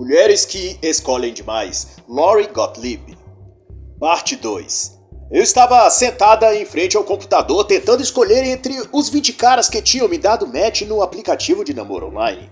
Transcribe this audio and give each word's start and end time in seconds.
Mulheres 0.00 0.46
que 0.46 0.78
escolhem 0.80 1.30
demais. 1.30 1.88
Lori 2.08 2.46
Gottlieb. 2.46 3.18
Parte 4.00 4.34
2. 4.34 4.98
Eu 5.30 5.42
estava 5.42 5.90
sentada 5.90 6.56
em 6.56 6.64
frente 6.64 6.96
ao 6.96 7.04
computador 7.04 7.64
tentando 7.64 8.02
escolher 8.02 8.42
entre 8.44 8.82
os 8.94 9.10
20 9.10 9.34
caras 9.34 9.68
que 9.68 9.82
tinham 9.82 10.08
me 10.08 10.16
dado 10.16 10.46
match 10.46 10.80
no 10.86 11.02
aplicativo 11.02 11.62
de 11.62 11.74
namoro 11.74 12.06
online. 12.06 12.50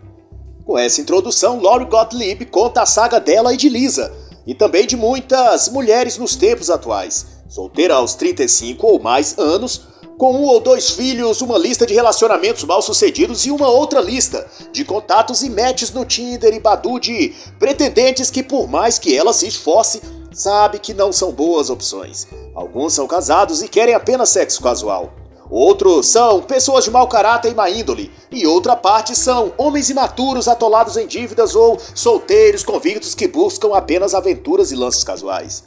Com 0.66 0.76
essa 0.76 1.00
introdução, 1.00 1.58
Lori 1.58 1.86
Gottlieb 1.86 2.44
conta 2.44 2.82
a 2.82 2.86
saga 2.86 3.18
dela 3.18 3.54
e 3.54 3.56
de 3.56 3.70
Lisa, 3.70 4.14
e 4.46 4.54
também 4.54 4.86
de 4.86 4.94
muitas 4.94 5.70
mulheres 5.70 6.18
nos 6.18 6.36
tempos 6.36 6.68
atuais, 6.68 7.28
solteira 7.48 7.94
aos 7.94 8.14
35 8.14 8.86
ou 8.86 9.00
mais 9.00 9.38
anos, 9.38 9.87
com 10.18 10.34
um 10.34 10.44
ou 10.46 10.58
dois 10.58 10.90
filhos, 10.90 11.40
uma 11.40 11.56
lista 11.56 11.86
de 11.86 11.94
relacionamentos 11.94 12.64
mal 12.64 12.82
sucedidos 12.82 13.46
e 13.46 13.52
uma 13.52 13.68
outra 13.68 14.00
lista 14.00 14.44
de 14.72 14.84
contatos 14.84 15.42
e 15.42 15.48
matches 15.48 15.92
no 15.92 16.04
Tinder 16.04 16.52
e 16.52 16.58
Badu 16.58 16.98
de 16.98 17.32
pretendentes 17.56 18.28
que, 18.28 18.42
por 18.42 18.68
mais 18.68 18.98
que 18.98 19.16
ela 19.16 19.32
se 19.32 19.46
esforce, 19.46 20.02
sabe 20.32 20.80
que 20.80 20.92
não 20.92 21.12
são 21.12 21.30
boas 21.30 21.70
opções. 21.70 22.26
Alguns 22.52 22.94
são 22.94 23.06
casados 23.06 23.62
e 23.62 23.68
querem 23.68 23.94
apenas 23.94 24.30
sexo 24.30 24.60
casual. 24.60 25.12
Outros 25.48 26.08
são 26.08 26.42
pessoas 26.42 26.84
de 26.84 26.90
mau 26.90 27.06
caráter 27.08 27.52
e 27.52 27.54
má 27.54 27.70
índole, 27.70 28.10
e 28.30 28.46
outra 28.46 28.76
parte 28.76 29.16
são 29.16 29.52
homens 29.56 29.88
imaturos 29.88 30.48
atolados 30.48 30.96
em 30.96 31.06
dívidas 31.06 31.54
ou 31.54 31.78
solteiros 31.94 32.64
convictos 32.64 33.14
que 33.14 33.28
buscam 33.28 33.72
apenas 33.72 34.14
aventuras 34.14 34.72
e 34.72 34.76
lances 34.76 35.04
casuais. 35.04 35.64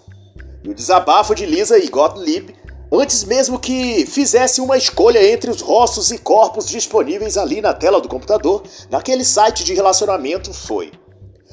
E 0.63 0.70
o 0.70 0.76
desabafo 0.76 1.34
de 1.34 1.46
Lisa 1.48 1.80
e 1.80 1.88
Gottlieb 1.88 2.61
antes 2.91 3.23
mesmo 3.23 3.58
que 3.58 4.05
fizesse 4.05 4.59
uma 4.59 4.77
escolha 4.77 5.23
entre 5.32 5.49
os 5.49 5.62
rostos 5.62 6.12
e 6.12 6.18
corpos 6.18 6.68
disponíveis 6.68 7.38
ali 7.38 7.62
na 7.62 7.73
tela 7.73 8.02
do 8.02 8.09
computador, 8.09 8.63
naquele 8.90 9.23
site 9.23 9.63
de 9.63 9.74
relacionamento, 9.74 10.54
foi: 10.54 10.91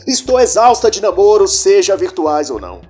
Estou 0.06 0.40
exausta 0.40 0.90
de 0.90 1.00
namoros, 1.00 1.58
seja 1.58 1.96
virtuais 1.96 2.50
ou 2.50 2.60
não. 2.60 2.80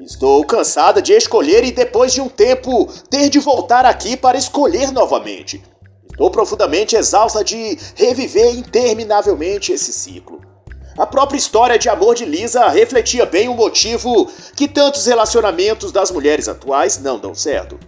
Estou 0.00 0.44
cansada 0.44 1.02
de 1.02 1.12
escolher 1.12 1.64
e 1.64 1.72
depois 1.72 2.12
de 2.12 2.20
um 2.20 2.28
tempo 2.28 2.88
ter 3.10 3.28
de 3.28 3.38
voltar 3.38 3.84
aqui 3.84 4.16
para 4.16 4.38
escolher 4.38 4.92
novamente. 4.92 5.62
Estou 6.10 6.30
profundamente 6.30 6.96
exausta 6.96 7.44
de 7.44 7.78
reviver 7.94 8.56
interminavelmente 8.56 9.72
esse 9.72 9.92
ciclo. 9.92 10.40
A 10.96 11.06
própria 11.06 11.38
história 11.38 11.78
de 11.78 11.88
amor 11.88 12.14
de 12.16 12.24
Lisa 12.24 12.68
refletia 12.68 13.24
bem 13.24 13.48
o 13.48 13.54
motivo 13.54 14.28
que 14.56 14.66
tantos 14.66 15.06
relacionamentos 15.06 15.92
das 15.92 16.10
mulheres 16.10 16.48
atuais 16.48 16.98
não 16.98 17.20
dão 17.20 17.34
certo. 17.34 17.78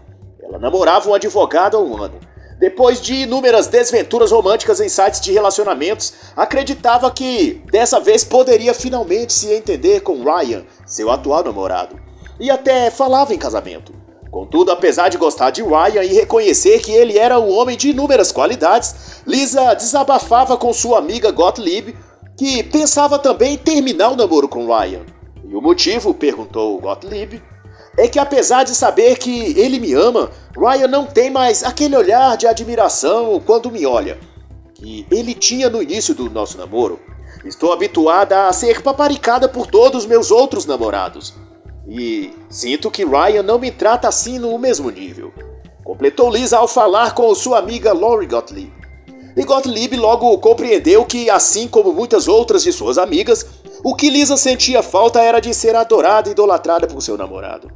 Namorava 0.60 1.08
um 1.08 1.14
advogado 1.14 1.76
há 1.76 1.80
um 1.80 1.96
ano. 2.00 2.20
Depois 2.58 3.00
de 3.00 3.14
inúmeras 3.14 3.66
desventuras 3.66 4.30
românticas 4.30 4.78
em 4.80 4.88
sites 4.90 5.22
de 5.22 5.32
relacionamentos, 5.32 6.12
acreditava 6.36 7.10
que 7.10 7.62
dessa 7.72 7.98
vez 7.98 8.22
poderia 8.22 8.74
finalmente 8.74 9.32
se 9.32 9.50
entender 9.50 10.00
com 10.00 10.22
Ryan, 10.22 10.64
seu 10.84 11.10
atual 11.10 11.42
namorado, 11.42 11.98
e 12.38 12.50
até 12.50 12.90
falava 12.90 13.32
em 13.34 13.38
casamento. 13.38 13.94
Contudo, 14.30 14.70
apesar 14.70 15.08
de 15.08 15.16
gostar 15.16 15.50
de 15.50 15.62
Ryan 15.62 16.04
e 16.04 16.12
reconhecer 16.12 16.80
que 16.80 16.92
ele 16.92 17.16
era 17.16 17.40
um 17.40 17.50
homem 17.50 17.78
de 17.78 17.88
inúmeras 17.88 18.30
qualidades, 18.30 19.22
Lisa 19.26 19.72
desabafava 19.72 20.58
com 20.58 20.72
sua 20.74 20.98
amiga 20.98 21.32
Gottlieb, 21.32 21.96
que 22.36 22.62
pensava 22.62 23.18
também 23.18 23.56
terminar 23.56 24.10
o 24.10 24.16
namoro 24.16 24.48
com 24.48 24.66
Ryan. 24.66 25.06
E 25.48 25.54
o 25.54 25.62
motivo, 25.62 26.12
perguntou 26.12 26.78
Gottlieb, 26.78 27.42
é 27.96 28.08
que 28.08 28.18
apesar 28.18 28.64
de 28.64 28.74
saber 28.74 29.18
que 29.18 29.58
ele 29.58 29.78
me 29.78 29.92
ama, 29.92 30.30
Ryan 30.56 30.88
não 30.88 31.06
tem 31.06 31.30
mais 31.30 31.62
aquele 31.62 31.96
olhar 31.96 32.36
de 32.36 32.46
admiração 32.46 33.40
quando 33.44 33.70
me 33.70 33.84
olha, 33.84 34.18
que 34.74 35.06
ele 35.10 35.34
tinha 35.34 35.68
no 35.68 35.82
início 35.82 36.14
do 36.14 36.30
nosso 36.30 36.56
namoro. 36.56 37.00
Estou 37.44 37.72
habituada 37.72 38.48
a 38.48 38.52
ser 38.52 38.82
paparicada 38.82 39.48
por 39.48 39.66
todos 39.66 40.06
meus 40.06 40.30
outros 40.30 40.66
namorados. 40.66 41.34
E 41.88 42.32
sinto 42.48 42.90
que 42.90 43.04
Ryan 43.04 43.42
não 43.42 43.58
me 43.58 43.70
trata 43.70 44.08
assim 44.08 44.38
no 44.38 44.56
mesmo 44.58 44.90
nível. 44.90 45.32
Completou 45.82 46.30
Lisa 46.30 46.58
ao 46.58 46.68
falar 46.68 47.14
com 47.14 47.34
sua 47.34 47.58
amiga 47.58 47.92
Lori 47.92 48.26
Gottlieb. 48.26 48.72
E 49.36 49.44
Gottlieb 49.44 49.96
logo 49.96 50.36
compreendeu 50.38 51.04
que, 51.04 51.30
assim 51.30 51.66
como 51.66 51.92
muitas 51.92 52.28
outras 52.28 52.62
de 52.62 52.72
suas 52.72 52.98
amigas, 52.98 53.46
o 53.82 53.94
que 53.94 54.10
Lisa 54.10 54.36
sentia 54.36 54.82
falta 54.82 55.20
era 55.20 55.40
de 55.40 55.54
ser 55.54 55.74
adorada 55.74 56.28
e 56.28 56.32
idolatrada 56.32 56.86
por 56.86 57.00
seu 57.00 57.16
namorado. 57.16 57.70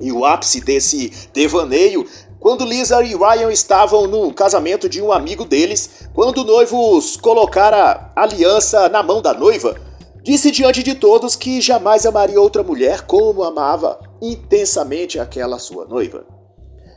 E 0.00 0.10
o 0.10 0.24
ápice 0.24 0.60
desse 0.60 1.12
devaneio 1.32 2.06
quando 2.40 2.64
Lisa 2.64 3.02
e 3.02 3.14
Ryan 3.14 3.52
estavam 3.52 4.06
no 4.06 4.32
casamento 4.32 4.88
de 4.88 5.02
um 5.02 5.12
amigo 5.12 5.44
deles, 5.44 6.08
quando 6.14 6.38
o 6.38 6.44
noivo 6.44 6.98
colocara 7.20 8.10
a 8.16 8.22
aliança 8.22 8.88
na 8.88 9.02
mão 9.02 9.20
da 9.20 9.34
noiva, 9.34 9.76
disse 10.22 10.50
diante 10.50 10.82
de 10.82 10.94
todos 10.94 11.36
que 11.36 11.60
jamais 11.60 12.06
amaria 12.06 12.40
outra 12.40 12.62
mulher 12.62 13.02
como 13.02 13.44
amava 13.44 14.00
intensamente 14.22 15.18
aquela 15.18 15.58
sua 15.58 15.84
noiva. 15.84 16.24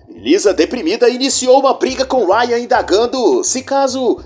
Lisa, 0.07 0.53
deprimida, 0.53 1.09
iniciou 1.09 1.59
uma 1.59 1.73
briga 1.73 2.05
com 2.05 2.25
Ryan, 2.25 2.59
indagando 2.59 3.43
se 3.43 3.63
caso 3.63 4.23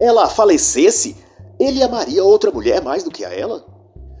ela 0.00 0.30
falecesse, 0.30 1.14
ele 1.64 1.82
amaria 1.82 2.22
outra 2.22 2.50
mulher 2.50 2.82
mais 2.82 3.02
do 3.02 3.10
que 3.10 3.24
a 3.24 3.32
ela? 3.32 3.64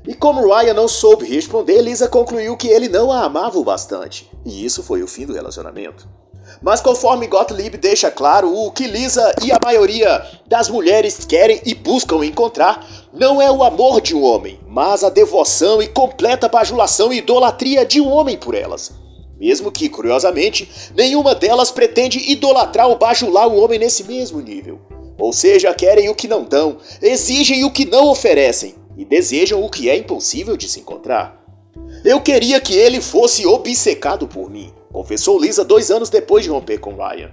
E 0.06 0.12
como 0.12 0.46
Ryan 0.46 0.74
não 0.74 0.86
soube 0.86 1.24
responder, 1.24 1.80
Lisa 1.80 2.08
concluiu 2.08 2.56
que 2.56 2.68
ele 2.68 2.88
não 2.88 3.10
a 3.10 3.24
amava 3.24 3.58
o 3.58 3.64
bastante. 3.64 4.30
E 4.44 4.64
isso 4.64 4.82
foi 4.82 5.02
o 5.02 5.08
fim 5.08 5.24
do 5.24 5.32
relacionamento. 5.32 6.06
Mas 6.60 6.80
conforme 6.80 7.26
Gottlieb 7.26 7.78
deixa 7.78 8.10
claro, 8.10 8.54
o 8.54 8.70
que 8.70 8.86
Lisa 8.86 9.34
e 9.42 9.50
a 9.50 9.58
maioria 9.64 10.22
das 10.46 10.68
mulheres 10.68 11.24
querem 11.24 11.60
e 11.64 11.74
buscam 11.74 12.24
encontrar 12.24 12.86
não 13.14 13.40
é 13.40 13.50
o 13.50 13.64
amor 13.64 14.02
de 14.02 14.14
um 14.14 14.22
homem, 14.22 14.60
mas 14.66 15.02
a 15.02 15.08
devoção 15.08 15.80
e 15.80 15.88
completa 15.88 16.48
bajulação 16.48 17.12
e 17.12 17.18
idolatria 17.18 17.86
de 17.86 18.00
um 18.00 18.10
homem 18.10 18.36
por 18.36 18.54
elas. 18.54 18.92
Mesmo 19.38 19.72
que, 19.72 19.88
curiosamente, 19.88 20.70
nenhuma 20.94 21.34
delas 21.34 21.70
pretende 21.70 22.18
idolatrar 22.30 22.88
ou 22.88 22.96
bajular 22.96 23.48
o 23.48 23.56
homem 23.56 23.78
nesse 23.78 24.04
mesmo 24.04 24.40
nível. 24.40 24.80
Ou 25.18 25.32
seja, 25.32 25.72
querem 25.74 26.08
o 26.08 26.14
que 26.14 26.28
não 26.28 26.44
dão, 26.44 26.78
exigem 27.00 27.64
o 27.64 27.70
que 27.70 27.84
não 27.84 28.08
oferecem, 28.08 28.74
e 28.96 29.04
desejam 29.04 29.62
o 29.62 29.70
que 29.70 29.88
é 29.88 29.96
impossível 29.96 30.56
de 30.56 30.68
se 30.68 30.80
encontrar. 30.80 31.42
Eu 32.04 32.20
queria 32.20 32.60
que 32.60 32.74
ele 32.74 33.00
fosse 33.00 33.46
obcecado 33.46 34.26
por 34.26 34.50
mim, 34.50 34.72
confessou 34.92 35.40
Lisa 35.40 35.64
dois 35.64 35.90
anos 35.90 36.10
depois 36.10 36.44
de 36.44 36.50
romper 36.50 36.78
com 36.78 36.94
Ryan. 36.96 37.30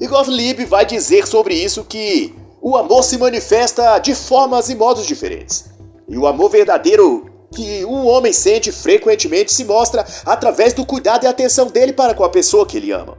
E 0.00 0.06
Gottlieb 0.06 0.64
vai 0.64 0.86
dizer 0.86 1.26
sobre 1.26 1.54
isso 1.54 1.84
que 1.84 2.34
o 2.60 2.76
amor 2.76 3.02
se 3.02 3.18
manifesta 3.18 3.98
de 3.98 4.14
formas 4.14 4.68
e 4.68 4.74
modos 4.74 5.06
diferentes. 5.06 5.66
E 6.08 6.16
o 6.16 6.26
amor 6.26 6.50
verdadeiro 6.50 7.30
que 7.54 7.84
um 7.84 8.06
homem 8.06 8.32
sente 8.32 8.70
frequentemente 8.70 9.52
se 9.52 9.64
mostra 9.64 10.06
através 10.24 10.72
do 10.72 10.84
cuidado 10.84 11.24
e 11.24 11.26
atenção 11.26 11.66
dele 11.66 11.92
para 11.92 12.14
com 12.14 12.24
a 12.24 12.28
pessoa 12.28 12.66
que 12.66 12.76
ele 12.76 12.92
ama. 12.92 13.16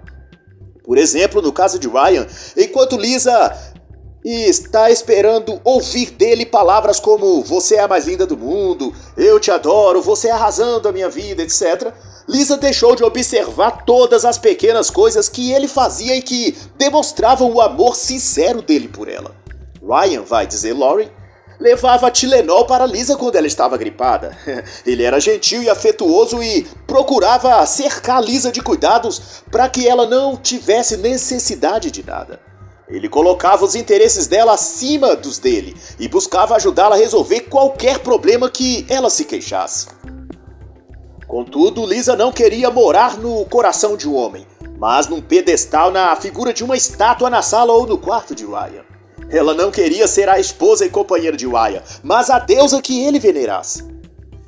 Por 0.83 0.97
exemplo, 0.97 1.41
no 1.41 1.51
caso 1.51 1.77
de 1.77 1.87
Ryan, 1.87 2.27
enquanto 2.57 2.97
Lisa 2.97 3.55
e 4.23 4.49
está 4.49 4.89
esperando 4.89 5.61
ouvir 5.63 6.11
dele 6.11 6.45
palavras 6.45 6.99
como 6.99 7.41
você 7.43 7.75
é 7.75 7.81
a 7.81 7.87
mais 7.87 8.05
linda 8.05 8.25
do 8.25 8.37
mundo, 8.37 8.93
eu 9.17 9.39
te 9.39 9.49
adoro, 9.49 10.01
você 10.01 10.27
é 10.27 10.31
arrasando 10.31 10.89
a 10.89 10.91
minha 10.91 11.09
vida, 11.09 11.41
etc. 11.41 11.93
Lisa 12.27 12.57
deixou 12.57 12.95
de 12.95 13.03
observar 13.03 13.85
todas 13.85 14.25
as 14.25 14.37
pequenas 14.37 14.89
coisas 14.89 15.29
que 15.29 15.51
ele 15.51 15.67
fazia 15.67 16.15
e 16.15 16.21
que 16.21 16.55
demonstravam 16.77 17.51
o 17.51 17.61
amor 17.61 17.95
sincero 17.95 18.61
dele 18.61 18.87
por 18.87 19.07
ela. 19.07 19.35
Ryan, 19.81 20.21
vai 20.21 20.45
dizer 20.45 20.73
Lauren, 20.73 21.09
levava 21.59 22.11
Tilenol 22.11 22.65
para 22.65 22.85
Lisa 22.85 23.15
quando 23.15 23.35
ela 23.35 23.47
estava 23.47 23.77
gripada. 23.77 24.37
Ele 24.85 25.03
era 25.03 25.19
gentil 25.19 25.63
e 25.63 25.69
afetuoso 25.69 26.43
e 26.43 26.67
procurava 26.85 27.65
cercar 27.65 28.23
Lisa 28.23 28.51
de 28.51 28.61
cuidados 28.61 29.41
para 29.51 29.67
que 29.67 29.87
ela 29.87 30.05
não 30.05 30.37
tivesse 30.37 30.97
necessidade 30.97 31.89
de 31.89 32.05
nada. 32.05 32.48
Ele 32.89 33.07
colocava 33.07 33.63
os 33.63 33.75
interesses 33.75 34.25
dela 34.25 34.53
acima 34.53 35.15
dos 35.15 35.37
dele 35.37 35.75
e 35.99 36.07
buscava 36.07 36.55
ajudá-la 36.55 36.95
a 36.95 36.99
resolver 36.99 37.41
qualquer 37.41 37.99
problema 37.99 38.49
que 38.49 38.85
ela 38.89 39.09
se 39.09 39.25
queixasse. 39.25 39.87
Contudo, 41.27 41.85
Lisa 41.85 42.15
não 42.15 42.31
queria 42.31 42.71
morar 42.71 43.15
no 43.17 43.45
coração 43.45 43.95
de 43.95 44.09
um 44.09 44.15
homem, 44.15 44.47
mas 44.79 45.07
num 45.07 45.21
pedestal 45.21 45.91
na 45.91 46.15
figura 46.15 46.51
de 46.51 46.63
uma 46.63 46.75
estátua 46.75 47.29
na 47.29 47.43
sala 47.43 47.73
ou 47.73 47.85
no 47.85 47.99
quarto 47.99 48.33
de 48.33 48.45
Ryan. 48.45 48.83
Ela 49.29 49.53
não 49.53 49.69
queria 49.69 50.07
ser 50.07 50.27
a 50.27 50.39
esposa 50.39 50.85
e 50.85 50.89
companheira 50.89 51.37
de 51.37 51.45
Ryan, 51.45 51.83
mas 52.01 52.31
a 52.31 52.39
deusa 52.39 52.81
que 52.81 53.03
ele 53.03 53.19
venerasse. 53.19 53.87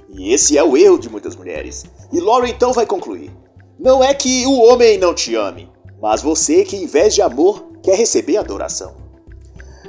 E 0.09 0.33
esse 0.33 0.57
é 0.57 0.63
o 0.63 0.75
erro 0.75 0.97
de 0.97 1.07
muitas 1.07 1.35
mulheres. 1.35 1.85
E 2.11 2.19
Laura 2.19 2.49
então 2.49 2.73
vai 2.73 2.87
concluir: 2.87 3.31
Não 3.79 4.03
é 4.03 4.11
que 4.15 4.44
o 4.47 4.59
homem 4.61 4.97
não 4.97 5.13
te 5.13 5.35
ame, 5.35 5.69
mas 6.01 6.21
você 6.21 6.63
que, 6.63 6.75
em 6.75 6.86
vez 6.86 7.13
de 7.13 7.21
amor, 7.21 7.65
quer 7.83 7.95
receber 7.95 8.38
adoração. 8.38 8.95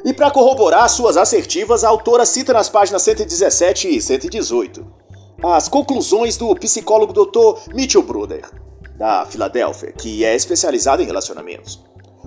E 0.05 0.13
para 0.13 0.31
corroborar 0.31 0.89
suas 0.89 1.17
assertivas, 1.17 1.85
a 1.85 1.89
autora 1.89 2.27
cita 2.27 2.53
nas 2.53 2.69
páginas 2.69 3.03
117 3.03 3.89
e 3.89 4.01
118 4.01 5.03
as 5.43 5.69
conclusões 5.69 6.37
do 6.37 6.55
psicólogo 6.55 7.13
Dr. 7.13 7.75
Mitchell 7.75 8.03
Bruder, 8.03 8.49
da 8.97 9.27
Filadélfia, 9.27 9.91
que 9.91 10.25
é 10.25 10.37
especializado 10.37 11.03
em 11.03 11.07
relacionamentos. 11.07 11.81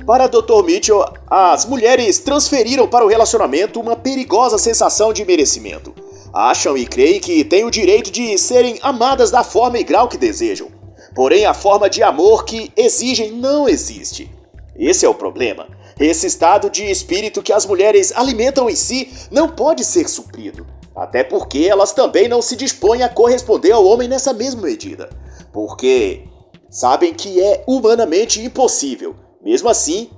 Para 0.05 0.27
Dr. 0.27 0.63
Mitchell, 0.65 1.05
as 1.25 1.65
mulheres 1.65 2.19
transferiram 2.19 2.87
para 2.89 3.05
o 3.05 3.07
relacionamento 3.07 3.79
uma 3.79 3.95
perigosa 3.95 4.57
sensação 4.57 5.13
de 5.13 5.23
merecimento, 5.23 5.93
Acham 6.33 6.77
e 6.77 6.85
creem 6.85 7.21
que 7.21 7.45
têm 7.45 7.63
o 7.63 7.71
direito 7.71 8.11
de 8.11 8.37
serem 8.37 8.77
amadas 8.81 9.31
da 9.31 9.41
forma 9.41 9.79
e 9.79 9.85
grau 9.85 10.09
que 10.09 10.17
desejam. 10.17 10.67
Porém, 11.15 11.45
a 11.45 11.53
forma 11.53 11.89
de 11.89 12.03
amor 12.03 12.43
que 12.43 12.71
exigem 12.75 13.31
não 13.31 13.69
existe. 13.69 14.29
Esse 14.75 15.05
é 15.05 15.09
o 15.09 15.15
problema. 15.15 15.65
Esse 15.97 16.27
estado 16.27 16.69
de 16.69 16.83
espírito 16.83 17.41
que 17.41 17.53
as 17.53 17.65
mulheres 17.65 18.11
alimentam 18.13 18.69
em 18.69 18.75
si 18.75 19.09
não 19.31 19.47
pode 19.47 19.85
ser 19.85 20.09
suprido. 20.09 20.67
Até 20.93 21.23
porque 21.23 21.67
elas 21.69 21.93
também 21.93 22.27
não 22.27 22.41
se 22.41 22.57
dispõem 22.57 23.01
a 23.01 23.09
corresponder 23.09 23.71
ao 23.71 23.85
homem 23.85 24.09
nessa 24.09 24.33
mesma 24.33 24.63
medida. 24.63 25.09
Porque 25.53 26.23
sabem 26.69 27.13
que 27.13 27.41
é 27.41 27.63
humanamente 27.65 28.41
impossível. 28.41 29.15
Mesmo 29.41 29.69
assim, 29.69 30.09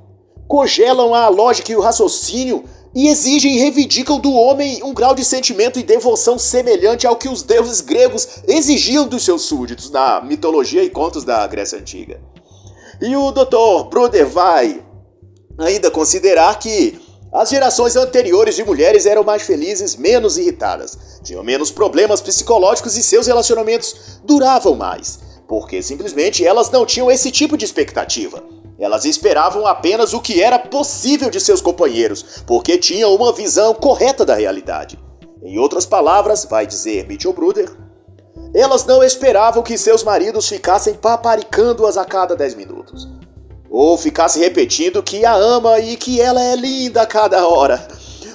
congelam 0.48 1.14
a 1.14 1.28
lógica 1.30 1.72
e 1.72 1.76
o 1.76 1.82
raciocínio 1.82 2.64
e 2.96 3.08
exigem 3.08 3.56
e 3.56 3.60
reivindicam 3.60 4.20
do 4.20 4.34
homem 4.34 4.82
um 4.84 4.94
grau 4.94 5.14
de 5.14 5.24
sentimento 5.24 5.80
e 5.80 5.84
devoção 5.84 6.38
semelhante 6.38 7.06
ao 7.06 7.16
que 7.16 7.30
os 7.30 7.44
deuses 7.44 7.82
gregos 7.82 8.28
exigiam 8.48 9.08
dos 9.08 9.24
seus 9.24 9.44
súditos 9.44 9.90
na 9.90 10.22
mitologia 10.22 10.84
e 10.84 10.90
contos 10.90 11.24
da 11.24 11.46
Grécia 11.48 11.80
Antiga. 11.80 12.20
E 13.02 13.16
o 13.16 13.32
Dr. 13.32 13.90
Bruder 13.90 14.28
vai 14.28 14.84
ainda 15.58 15.92
considerar 15.92 16.58
que 16.60 17.00
as 17.32 17.50
gerações 17.50 17.96
anteriores 17.96 18.56
de 18.56 18.64
mulheres 18.64 19.06
eram 19.06 19.24
mais 19.24 19.44
felizes, 19.44 19.96
menos 19.96 20.38
irritadas, 20.38 21.20
tinham 21.24 21.44
menos 21.44 21.70
problemas 21.70 22.22
psicológicos 22.22 22.96
e 22.96 23.04
seus 23.04 23.28
relacionamentos 23.28 24.20
duravam 24.24 24.76
mais, 24.76 25.20
porque 25.48 25.84
simplesmente 25.84 26.46
elas 26.46 26.72
não 26.72 26.86
tinham 26.86 27.12
esse 27.12 27.30
tipo 27.30 27.58
de 27.58 27.66
expectativa. 27.66 28.42
Elas 28.80 29.06
esperavam 29.06 29.66
apenas 29.66 30.14
o 30.14 30.22
que 30.22 30.42
era 30.42 30.60
possível 30.60 31.30
de 31.30 31.40
seus 31.40 31.62
companheiros, 31.62 32.44
porque 32.46 32.78
tinham 32.78 33.14
uma 33.16 33.34
visão 33.34 33.74
correta 33.74 34.24
da 34.24 34.36
realidade. 34.36 35.00
Em 35.42 35.58
outras 35.58 35.86
palavras, 35.86 36.46
vai 36.46 36.68
dizer 36.68 37.08
Mitchell 37.08 37.34
Bruder, 37.34 37.72
elas 38.54 38.86
não 38.86 39.04
esperavam 39.04 39.64
que 39.64 39.78
seus 39.78 40.04
maridos 40.04 40.48
ficassem 40.48 40.94
paparicando-as 40.94 41.98
a 41.98 42.06
cada 42.06 42.36
10 42.36 42.56
minutos. 42.56 43.08
Ou 43.70 43.98
ficasse 43.98 44.40
repetindo 44.40 45.04
que 45.04 45.26
a 45.26 45.34
ama 45.34 45.80
e 45.80 45.98
que 45.98 46.22
ela 46.22 46.42
é 46.42 46.56
linda 46.56 47.02
a 47.02 47.06
cada 47.06 47.48
hora. 47.48 47.86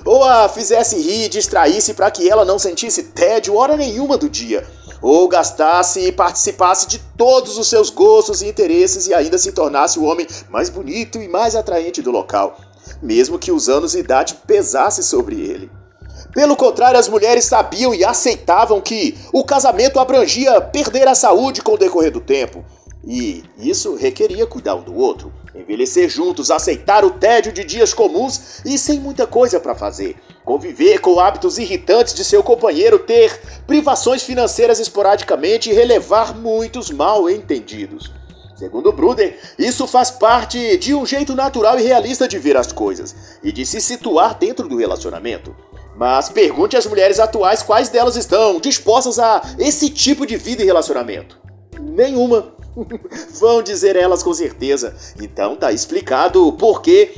Ou 0.05 0.25
a 0.25 0.49
fizesse 0.49 0.97
rir 1.01 1.27
e 1.27 1.29
distraísse 1.29 1.95
para 1.95 2.11
que 2.11 2.29
ela 2.29 2.45
não 2.45 2.59
sentisse 2.59 3.05
tédio 3.05 3.57
hora 3.57 3.77
nenhuma 3.77 4.19
do 4.19 4.29
dia 4.29 4.67
ou 5.03 5.29
gastasse 5.29 6.01
e 6.01 6.13
participasse 6.13 6.87
de 6.87 6.99
todos 7.19 7.59
os 7.59 7.69
seus 7.69 7.91
gostos 7.91 8.41
e 8.41 8.47
interesses 8.47 9.09
e 9.09 9.13
ainda 9.13 9.37
se 9.37 9.51
tornasse 9.53 9.99
o 9.99 10.05
homem 10.05 10.27
mais 10.49 10.71
bonito 10.71 11.21
e 11.21 11.29
mais 11.29 11.57
atraente 11.57 12.01
do 12.01 12.13
local, 12.13 12.57
mesmo 13.03 13.39
que 13.39 13.51
os 13.51 13.69
anos 13.69 13.93
de 13.93 13.99
idade 13.99 14.37
pesassem 14.47 15.03
sobre 15.03 15.41
ele. 15.41 15.71
Pelo 16.33 16.57
contrário, 16.57 16.99
as 16.99 17.09
mulheres 17.09 17.45
sabiam 17.45 17.93
e 17.93 18.05
aceitavam 18.05 18.81
que 18.81 19.19
o 19.33 19.45
casamento 19.45 19.99
abrangia 19.99 20.61
perder 20.61 21.09
a 21.09 21.15
saúde 21.15 21.61
com 21.61 21.73
o 21.73 21.79
decorrer 21.79 22.13
do 22.13 22.21
tempo, 22.21 22.65
e 23.05 23.43
isso 23.59 23.97
requeria 23.97 24.47
cuidar 24.47 24.77
um 24.77 24.83
do 24.83 24.97
outro, 24.97 25.33
envelhecer 25.55 26.09
juntos, 26.09 26.51
aceitar 26.51 27.05
o 27.05 27.11
tédio 27.11 27.53
de 27.53 27.65
dias 27.65 27.93
comuns 27.93 28.63
e 28.65 28.79
sem 28.79 28.99
muita 28.99 29.27
coisa 29.27 29.61
para 29.61 29.75
fazer, 29.75 30.17
conviver 30.45 31.01
com 31.01 31.21
hábitos 31.21 31.59
irritantes 31.59 32.15
de 32.15 32.25
seu 32.25 32.43
companheiro, 32.43 32.99
ter 32.99 33.41
privações 33.67 34.23
financeiras 34.23 34.79
esporadicamente 34.79 35.71
e 35.71 35.73
relevar 35.73 36.35
muitos 36.37 36.91
mal 36.91 37.29
entendidos. 37.29 38.11
Segundo 38.57 38.93
Bruder, 38.93 39.39
isso 39.59 39.87
faz 39.89 40.11
parte 40.11 40.77
de 40.77 40.95
um 40.95 41.05
jeito 41.05 41.35
natural 41.35 41.79
e 41.79 41.83
realista 41.83 42.29
de 42.29 42.39
ver 42.39 42.57
as 42.57 42.71
coisas 42.71 43.15
e 43.43 43.51
de 43.51 43.67
se 43.67 43.81
situar 43.81 44.39
dentro 44.39 44.69
do 44.69 44.77
relacionamento. 44.77 45.55
Mas 45.97 46.29
pergunte 46.29 46.77
às 46.77 46.87
mulheres 46.87 47.19
atuais 47.19 47.63
quais 47.63 47.89
delas 47.89 48.17
estão 48.17 48.61
dispostas 48.61 49.19
a 49.19 49.43
esse 49.59 49.91
tipo 49.91 50.25
de 50.25 50.37
vida 50.37 50.63
e 50.63 50.65
relacionamento. 50.65 51.39
Nenhuma. 51.81 52.55
Vão 53.39 53.63
dizer 53.63 53.97
elas 53.97 54.23
com 54.23 54.33
certeza. 54.33 54.95
Então 55.21 55.57
tá 55.57 55.73
explicado 55.73 56.47
o 56.47 56.53
porquê 56.53 57.15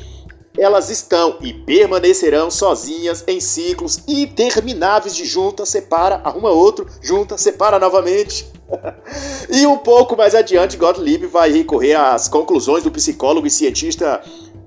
elas 0.56 0.88
estão 0.88 1.36
e 1.40 1.52
permanecerão 1.52 2.50
sozinhas 2.50 3.24
em 3.26 3.40
ciclos 3.40 4.02
intermináveis 4.06 5.16
de 5.16 5.24
junta, 5.24 5.66
separa, 5.66 6.20
arruma 6.22 6.50
outro, 6.50 6.86
junta, 7.02 7.36
separa 7.36 7.78
novamente. 7.78 8.46
e 9.50 9.66
um 9.66 9.76
pouco 9.76 10.16
mais 10.16 10.34
adiante, 10.34 10.76
Gottlieb 10.76 11.26
vai 11.26 11.50
recorrer 11.50 11.94
às 11.94 12.28
conclusões 12.28 12.84
do 12.84 12.90
psicólogo 12.90 13.46
e 13.46 13.50
cientista 13.50 14.22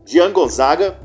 Gian 0.06 0.32
Gonzaga, 0.32 1.00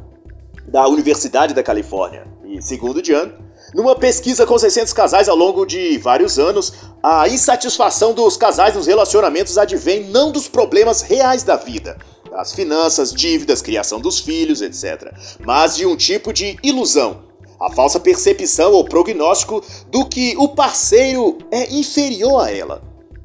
da 0.66 0.88
Universidade 0.88 1.54
da 1.54 1.62
Califórnia. 1.62 2.26
E 2.44 2.60
segundo 2.60 3.04
Gian, 3.04 3.30
numa 3.74 3.94
pesquisa 3.96 4.46
com 4.46 4.58
600 4.58 4.92
casais 4.92 5.28
ao 5.28 5.36
longo 5.36 5.64
de 5.64 5.96
vários 5.98 6.38
anos, 6.38 6.72
a 7.02 7.28
insatisfação 7.28 8.12
dos 8.12 8.36
casais 8.36 8.74
nos 8.74 8.86
relacionamentos 8.86 9.56
advém 9.56 10.04
não 10.04 10.30
dos 10.30 10.46
problemas 10.46 11.00
reais 11.00 11.42
da 11.42 11.56
vida, 11.56 11.96
das 12.30 12.52
finanças, 12.52 13.12
dívidas, 13.12 13.62
criação 13.62 14.00
dos 14.00 14.18
filhos, 14.18 14.60
etc., 14.60 15.12
mas 15.40 15.76
de 15.76 15.86
um 15.86 15.96
tipo 15.96 16.32
de 16.32 16.58
ilusão, 16.62 17.22
a 17.60 17.70
falsa 17.70 17.98
percepção 17.98 18.72
ou 18.72 18.84
prognóstico 18.84 19.62
do 19.88 20.06
que 20.06 20.34
o 20.36 20.48
parceiro 20.48 21.38
é 21.50 21.72
inferior 21.72 22.44
a 22.44 22.50
ela. 22.50 22.82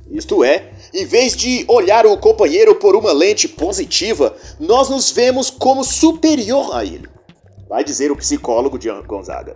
Isto 0.09 0.43
é, 0.43 0.71
em 0.93 1.05
vez 1.05 1.35
de 1.35 1.65
olhar 1.67 2.05
o 2.05 2.17
companheiro 2.17 2.75
por 2.75 2.95
uma 2.95 3.11
lente 3.11 3.47
positiva, 3.47 4.35
nós 4.59 4.89
nos 4.89 5.11
vemos 5.11 5.49
como 5.49 5.83
superior 5.83 6.73
a 6.73 6.85
ele. 6.85 7.09
Vai 7.67 7.83
dizer 7.83 8.11
o 8.11 8.15
psicólogo 8.15 8.79
de 8.79 8.89
Gonzaga. 9.01 9.55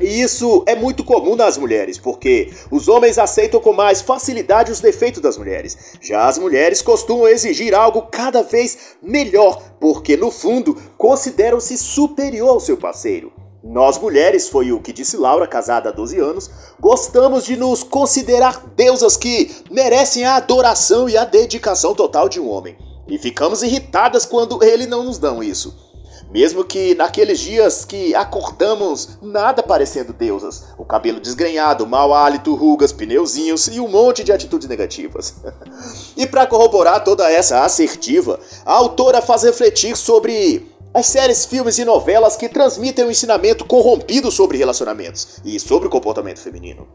E 0.00 0.20
isso 0.20 0.62
é 0.66 0.76
muito 0.76 1.02
comum 1.02 1.34
nas 1.34 1.58
mulheres, 1.58 1.98
porque 1.98 2.52
os 2.70 2.86
homens 2.86 3.18
aceitam 3.18 3.60
com 3.60 3.72
mais 3.72 4.00
facilidade 4.00 4.70
os 4.70 4.80
defeitos 4.80 5.20
das 5.20 5.36
mulheres. 5.36 5.96
Já 6.00 6.26
as 6.28 6.38
mulheres 6.38 6.80
costumam 6.80 7.26
exigir 7.26 7.74
algo 7.74 8.02
cada 8.02 8.42
vez 8.42 8.96
melhor, 9.02 9.60
porque 9.80 10.16
no 10.16 10.30
fundo 10.30 10.76
consideram-se 10.96 11.76
superior 11.76 12.50
ao 12.50 12.60
seu 12.60 12.76
parceiro. 12.76 13.32
Nós 13.62 13.98
mulheres, 13.98 14.48
foi 14.48 14.70
o 14.70 14.80
que 14.80 14.92
disse 14.92 15.16
Laura, 15.16 15.46
casada 15.46 15.88
há 15.88 15.92
12 15.92 16.18
anos, 16.18 16.50
gostamos 16.78 17.44
de 17.44 17.56
nos 17.56 17.82
considerar 17.82 18.64
deusas 18.76 19.16
que 19.16 19.50
merecem 19.68 20.24
a 20.24 20.36
adoração 20.36 21.08
e 21.08 21.16
a 21.16 21.24
dedicação 21.24 21.92
total 21.92 22.28
de 22.28 22.38
um 22.38 22.48
homem. 22.48 22.78
E 23.08 23.18
ficamos 23.18 23.62
irritadas 23.62 24.24
quando 24.24 24.62
ele 24.62 24.86
não 24.86 25.02
nos 25.02 25.18
dão 25.18 25.42
isso. 25.42 25.87
Mesmo 26.30 26.62
que 26.62 26.94
naqueles 26.94 27.40
dias 27.40 27.84
que 27.84 28.14
acordamos 28.14 29.18
nada 29.22 29.62
parecendo 29.62 30.12
deusas, 30.12 30.64
o 30.76 30.84
cabelo 30.84 31.20
desgrenhado, 31.20 31.86
mau 31.86 32.12
hálito, 32.12 32.54
rugas, 32.54 32.92
pneuzinhos 32.92 33.66
e 33.68 33.80
um 33.80 33.88
monte 33.88 34.22
de 34.22 34.32
atitudes 34.32 34.68
negativas. 34.68 35.36
e 36.16 36.26
para 36.26 36.46
corroborar 36.46 37.02
toda 37.02 37.30
essa 37.30 37.64
assertiva, 37.64 38.38
a 38.66 38.72
autora 38.74 39.22
faz 39.22 39.42
refletir 39.42 39.96
sobre 39.96 40.66
as 40.92 41.06
séries, 41.06 41.46
filmes 41.46 41.78
e 41.78 41.84
novelas 41.84 42.36
que 42.36 42.48
transmitem 42.48 43.06
um 43.06 43.10
ensinamento 43.10 43.64
corrompido 43.64 44.30
sobre 44.30 44.58
relacionamentos 44.58 45.38
e 45.44 45.58
sobre 45.58 45.88
o 45.88 45.90
comportamento 45.90 46.40
feminino 46.40 46.86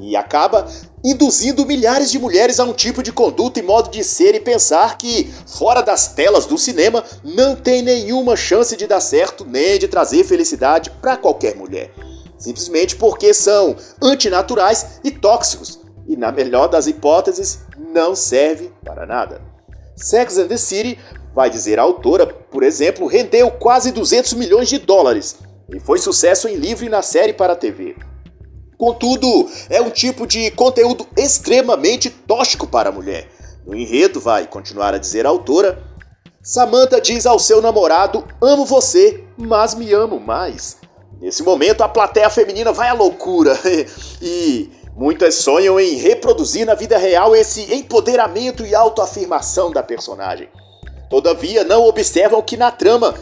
e 0.00 0.16
acaba 0.16 0.66
induzindo 1.04 1.66
milhares 1.66 2.10
de 2.10 2.18
mulheres 2.18 2.58
a 2.58 2.64
um 2.64 2.72
tipo 2.72 3.02
de 3.02 3.12
conduta 3.12 3.58
e 3.58 3.62
modo 3.62 3.90
de 3.90 4.02
ser 4.04 4.34
e 4.34 4.40
pensar 4.40 4.96
que, 4.98 5.32
fora 5.46 5.80
das 5.80 6.08
telas 6.08 6.46
do 6.46 6.58
cinema, 6.58 7.04
não 7.24 7.56
tem 7.56 7.82
nenhuma 7.82 8.36
chance 8.36 8.76
de 8.76 8.86
dar 8.86 9.00
certo 9.00 9.44
nem 9.44 9.78
de 9.78 9.88
trazer 9.88 10.24
felicidade 10.24 10.90
para 10.90 11.16
qualquer 11.16 11.56
mulher. 11.56 11.92
Simplesmente 12.38 12.96
porque 12.96 13.34
são 13.34 13.76
antinaturais 14.02 15.00
e 15.02 15.10
tóxicos, 15.10 15.80
e 16.06 16.16
na 16.16 16.30
melhor 16.32 16.68
das 16.68 16.86
hipóteses, 16.86 17.60
não 17.92 18.14
serve 18.14 18.72
para 18.84 19.06
nada. 19.06 19.40
Sex 19.96 20.38
and 20.38 20.46
the 20.46 20.56
City, 20.56 20.98
vai 21.34 21.50
dizer 21.50 21.78
a 21.78 21.82
autora, 21.82 22.26
por 22.26 22.62
exemplo, 22.62 23.06
rendeu 23.06 23.50
quase 23.50 23.92
200 23.92 24.34
milhões 24.34 24.68
de 24.68 24.78
dólares 24.78 25.36
e 25.72 25.78
foi 25.78 25.98
sucesso 25.98 26.48
em 26.48 26.54
livro 26.54 26.86
e 26.86 26.88
na 26.88 27.02
série 27.02 27.32
para 27.32 27.52
a 27.52 27.56
TV. 27.56 27.94
Contudo, 28.78 29.50
é 29.68 29.82
um 29.82 29.90
tipo 29.90 30.24
de 30.24 30.52
conteúdo 30.52 31.04
extremamente 31.16 32.08
tóxico 32.08 32.64
para 32.64 32.90
a 32.90 32.92
mulher. 32.92 33.28
No 33.66 33.74
enredo, 33.74 34.20
vai 34.20 34.46
continuar 34.46 34.94
a 34.94 34.98
dizer 34.98 35.26
a 35.26 35.28
autora, 35.28 35.82
Samantha 36.40 37.00
diz 37.00 37.26
ao 37.26 37.38
seu 37.38 37.60
namorado: 37.60 38.24
Amo 38.40 38.64
você, 38.64 39.24
mas 39.36 39.74
me 39.74 39.92
amo 39.92 40.20
mais. 40.20 40.78
Nesse 41.20 41.42
momento, 41.42 41.82
a 41.82 41.88
plateia 41.88 42.30
feminina 42.30 42.72
vai 42.72 42.88
à 42.88 42.92
loucura 42.92 43.58
e 44.22 44.70
muitas 44.96 45.34
sonham 45.34 45.78
em 45.80 45.96
reproduzir 45.96 46.64
na 46.64 46.74
vida 46.74 46.96
real 46.96 47.34
esse 47.34 47.74
empoderamento 47.74 48.64
e 48.64 48.74
autoafirmação 48.74 49.72
da 49.72 49.82
personagem. 49.82 50.48
Todavia, 51.10 51.64
não 51.64 51.84
observam 51.84 52.40
que 52.40 52.56
na 52.56 52.70
trama 52.70 53.14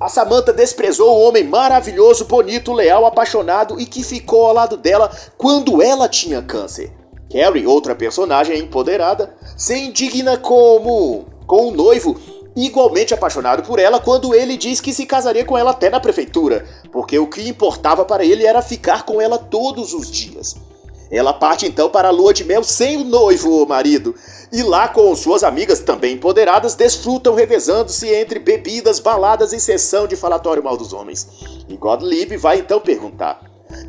a 0.00 0.08
Samantha 0.08 0.52
desprezou 0.52 1.08
o 1.10 1.20
homem 1.22 1.42
maravilhoso, 1.42 2.24
bonito, 2.26 2.72
leal, 2.72 3.04
apaixonado 3.04 3.80
e 3.80 3.86
que 3.86 4.04
ficou 4.04 4.46
ao 4.46 4.54
lado 4.54 4.76
dela 4.76 5.10
quando 5.36 5.82
ela 5.82 6.08
tinha 6.08 6.40
câncer. 6.40 6.92
Carrie, 7.32 7.66
outra 7.66 7.94
personagem 7.94 8.58
empoderada, 8.58 9.34
se 9.56 9.76
indigna 9.76 10.36
como 10.36 11.26
com 11.46 11.68
o 11.68 11.72
noivo 11.72 12.16
igualmente 12.56 13.12
apaixonado 13.12 13.62
por 13.62 13.78
ela 13.78 14.00
quando 14.00 14.34
ele 14.34 14.56
diz 14.56 14.80
que 14.80 14.92
se 14.92 15.04
casaria 15.04 15.44
com 15.44 15.58
ela 15.58 15.72
até 15.72 15.90
na 15.90 16.00
prefeitura, 16.00 16.64
porque 16.92 17.18
o 17.18 17.26
que 17.26 17.48
importava 17.48 18.04
para 18.04 18.24
ele 18.24 18.46
era 18.46 18.62
ficar 18.62 19.04
com 19.04 19.20
ela 19.20 19.38
todos 19.38 19.92
os 19.92 20.10
dias. 20.10 20.56
Ela 21.10 21.32
parte 21.32 21.66
então 21.66 21.88
para 21.88 22.08
a 22.08 22.12
lua 22.12 22.34
de 22.34 22.44
mel 22.44 22.62
sem 22.62 22.98
o 22.98 23.04
noivo, 23.04 23.62
o 23.62 23.66
marido, 23.66 24.14
e 24.52 24.62
lá 24.62 24.88
com 24.88 25.14
suas 25.14 25.44
amigas 25.44 25.80
também 25.80 26.14
empoderadas 26.14 26.74
desfrutam 26.74 27.34
revezando-se 27.34 28.08
entre 28.08 28.38
bebidas, 28.38 28.98
baladas 28.98 29.52
e 29.52 29.60
sessão 29.60 30.06
de 30.06 30.16
falatório 30.16 30.64
mal 30.64 30.76
dos 30.76 30.92
homens. 30.92 31.28
E 31.68 31.76
Godlib 31.76 32.36
vai 32.36 32.60
então 32.60 32.80
perguntar: 32.80 33.42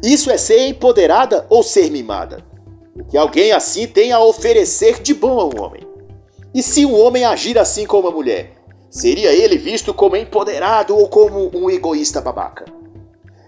Isso 0.03 0.29
é 0.29 0.37
ser 0.37 0.67
empoderada 0.67 1.45
ou 1.49 1.63
ser 1.63 1.89
mimada? 1.89 2.43
O 2.95 3.05
que 3.05 3.17
alguém 3.17 3.51
assim 3.53 3.87
tem 3.87 4.11
a 4.11 4.19
oferecer 4.19 5.01
de 5.01 5.13
bom 5.13 5.39
ao 5.39 5.55
homem? 5.61 5.87
E 6.53 6.61
se 6.61 6.85
um 6.85 6.99
homem 6.99 7.23
agir 7.23 7.57
assim 7.57 7.85
com 7.85 7.99
uma 7.99 8.11
mulher, 8.11 8.55
seria 8.89 9.31
ele 9.31 9.57
visto 9.57 9.93
como 9.93 10.17
empoderado 10.17 10.97
ou 10.97 11.07
como 11.07 11.49
um 11.55 11.69
egoísta 11.69 12.19
babaca? 12.19 12.65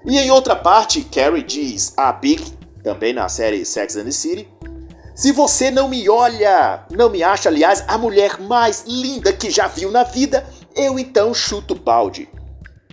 E 0.05 0.17
em 0.17 0.31
outra 0.31 0.55
parte, 0.55 1.01
Carrie 1.01 1.43
diz 1.43 1.93
a 1.97 2.11
Big, 2.13 2.43
também 2.83 3.13
na 3.13 3.27
série 3.27 3.65
Sex 3.65 3.95
and 3.97 4.05
the 4.05 4.11
City, 4.11 4.47
se 5.13 5.31
você 5.31 5.69
não 5.69 5.87
me 5.87 6.09
olha, 6.09 6.85
não 6.89 7.09
me 7.09 7.21
acha, 7.21 7.49
aliás, 7.49 7.83
a 7.87 7.97
mulher 7.97 8.39
mais 8.39 8.85
linda 8.87 9.33
que 9.33 9.49
já 9.49 9.67
viu 9.67 9.91
na 9.91 10.03
vida, 10.03 10.45
eu 10.75 10.97
então 10.97 11.33
chuto 11.33 11.75
balde. 11.75 12.29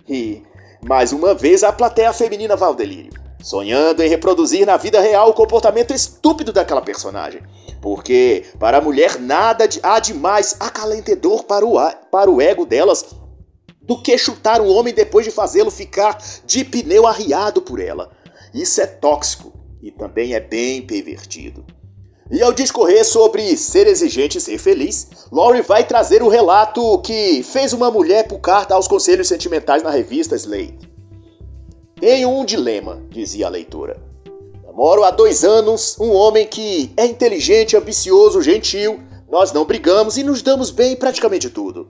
E, 0.09 0.43
mais 0.83 1.13
uma 1.13 1.35
vez, 1.35 1.63
a 1.63 1.73
plateia 1.73 2.13
feminina 2.13 2.57
vai 2.57 2.69
ao 2.69 2.75
delírio, 2.75 3.13
sonhando 3.43 4.03
em 4.03 4.09
reproduzir 4.09 4.67
na 4.67 4.77
vida 4.77 5.01
real 5.01 5.31
o 5.31 5.35
comportamento 5.35 5.95
estúpido 5.95 6.53
daquela 6.53 6.83
personagem. 6.83 7.43
Porque, 7.81 8.45
para 8.59 8.79
a 8.79 8.81
mulher, 8.81 9.21
nada 9.21 9.69
há 9.83 10.01
de 10.01 10.13
mais 10.13 10.57
acalentador 10.59 11.45
para 11.45 11.65
o, 11.65 11.77
para 12.11 12.31
o 12.31 12.41
ego 12.41 12.67
delas 12.67 13.05
do 13.81 14.03
que 14.03 14.19
chutar 14.19 14.61
um 14.61 14.69
homem 14.69 14.93
depois 14.93 15.25
de 15.25 15.33
fazê-lo 15.33 15.71
ficar 15.71 16.19
de 16.45 16.65
pneu 16.65 17.07
arriado 17.07 17.63
por 17.63 17.81
ela. 17.81 18.11
Isso 18.53 18.81
é 18.81 18.87
tóxico 18.87 19.53
e 19.81 19.91
também 19.91 20.35
é 20.35 20.41
bem 20.41 20.83
pervertido. 20.83 21.65
E 22.31 22.43
ao 22.43 22.53
discorrer 22.53 23.05
sobre 23.07 23.57
ser 23.57 23.87
exigente 23.87 24.37
e 24.37 24.41
ser 24.41 24.59
feliz, 24.59 25.09
Laurie 25.33 25.63
vai 25.63 25.85
trazer 25.85 26.23
o 26.23 26.29
relato 26.29 26.99
que 26.99 27.43
fez 27.43 27.73
uma 27.73 27.91
mulher 27.91 28.29
por 28.29 28.39
carta 28.39 28.75
aos 28.75 28.87
conselhos 28.87 29.29
sentimentais 29.29 29.83
na 29.83 29.91
revista 29.91 30.37
Slate. 30.37 30.91
Tenho 31.99 32.29
um 32.29 32.45
dilema, 32.45 33.03
dizia 33.09 33.47
a 33.47 33.51
leitora. 33.51 34.01
Namoro 34.63 35.05
há 35.05 35.11
dois 35.11 35.43
anos 35.43 35.97
um 35.99 36.13
homem 36.13 36.47
que 36.47 36.93
é 36.99 37.07
inteligente, 37.07 37.77
ambicioso, 37.77 38.43
gentil, 38.43 39.01
nós 39.31 39.53
não 39.53 39.65
brigamos 39.65 40.19
e 40.19 40.23
nos 40.23 40.43
damos 40.43 40.71
bem 40.71 40.93
em 40.93 40.97
praticamente 40.97 41.49
tudo. 41.49 41.89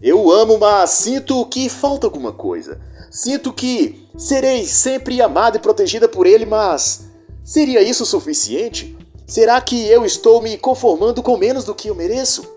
Eu 0.00 0.22
o 0.22 0.30
amo, 0.30 0.58
mas 0.58 0.90
sinto 0.90 1.44
que 1.46 1.68
falta 1.68 2.06
alguma 2.06 2.32
coisa. 2.32 2.80
Sinto 3.10 3.52
que 3.52 4.06
serei 4.16 4.64
sempre 4.64 5.20
amada 5.20 5.56
e 5.56 5.60
protegida 5.60 6.08
por 6.08 6.26
ele, 6.26 6.46
mas 6.46 7.08
seria 7.42 7.82
isso 7.82 8.06
suficiente? 8.06 8.96
Será 9.28 9.60
que 9.60 9.86
eu 9.86 10.06
estou 10.06 10.40
me 10.40 10.56
conformando 10.56 11.22
com 11.22 11.36
menos 11.36 11.62
do 11.62 11.74
que 11.74 11.88
eu 11.88 11.94
mereço? 11.94 12.50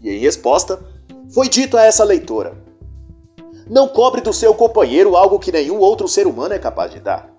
E 0.00 0.08
em 0.08 0.20
resposta, 0.20 0.80
foi 1.34 1.48
dito 1.48 1.76
a 1.76 1.82
essa 1.82 2.04
leitora: 2.04 2.56
Não 3.68 3.88
cobre 3.88 4.20
do 4.20 4.32
seu 4.32 4.54
companheiro 4.54 5.16
algo 5.16 5.40
que 5.40 5.50
nenhum 5.50 5.80
outro 5.80 6.06
ser 6.06 6.28
humano 6.28 6.54
é 6.54 6.58
capaz 6.60 6.92
de 6.92 7.00
dar. 7.00 7.34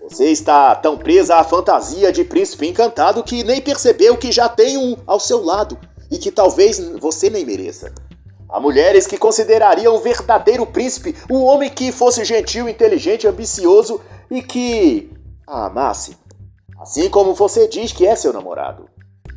Você 0.00 0.26
está 0.26 0.76
tão 0.76 0.96
presa 0.96 1.38
à 1.38 1.42
fantasia 1.42 2.12
de 2.12 2.22
príncipe 2.22 2.68
encantado 2.68 3.24
que 3.24 3.42
nem 3.42 3.60
percebeu 3.60 4.16
que 4.16 4.30
já 4.30 4.48
tem 4.48 4.78
um 4.78 4.96
ao 5.04 5.18
seu 5.18 5.44
lado 5.44 5.76
e 6.08 6.18
que 6.18 6.30
talvez 6.30 6.78
você 7.00 7.28
nem 7.28 7.44
mereça. 7.44 7.92
Há 8.48 8.60
mulheres 8.60 9.08
que 9.08 9.18
considerariam 9.18 9.96
um 9.96 10.00
verdadeiro 10.00 10.64
príncipe 10.66 11.16
um 11.28 11.42
homem 11.42 11.68
que 11.68 11.90
fosse 11.90 12.24
gentil, 12.24 12.68
inteligente, 12.68 13.26
ambicioso 13.26 14.00
e 14.30 14.40
que 14.40 15.10
a 15.44 15.66
amasse 15.66 16.21
Assim 16.82 17.08
como 17.08 17.32
você 17.32 17.68
diz 17.68 17.92
que 17.92 18.04
é 18.04 18.16
seu 18.16 18.32
namorado. 18.32 18.88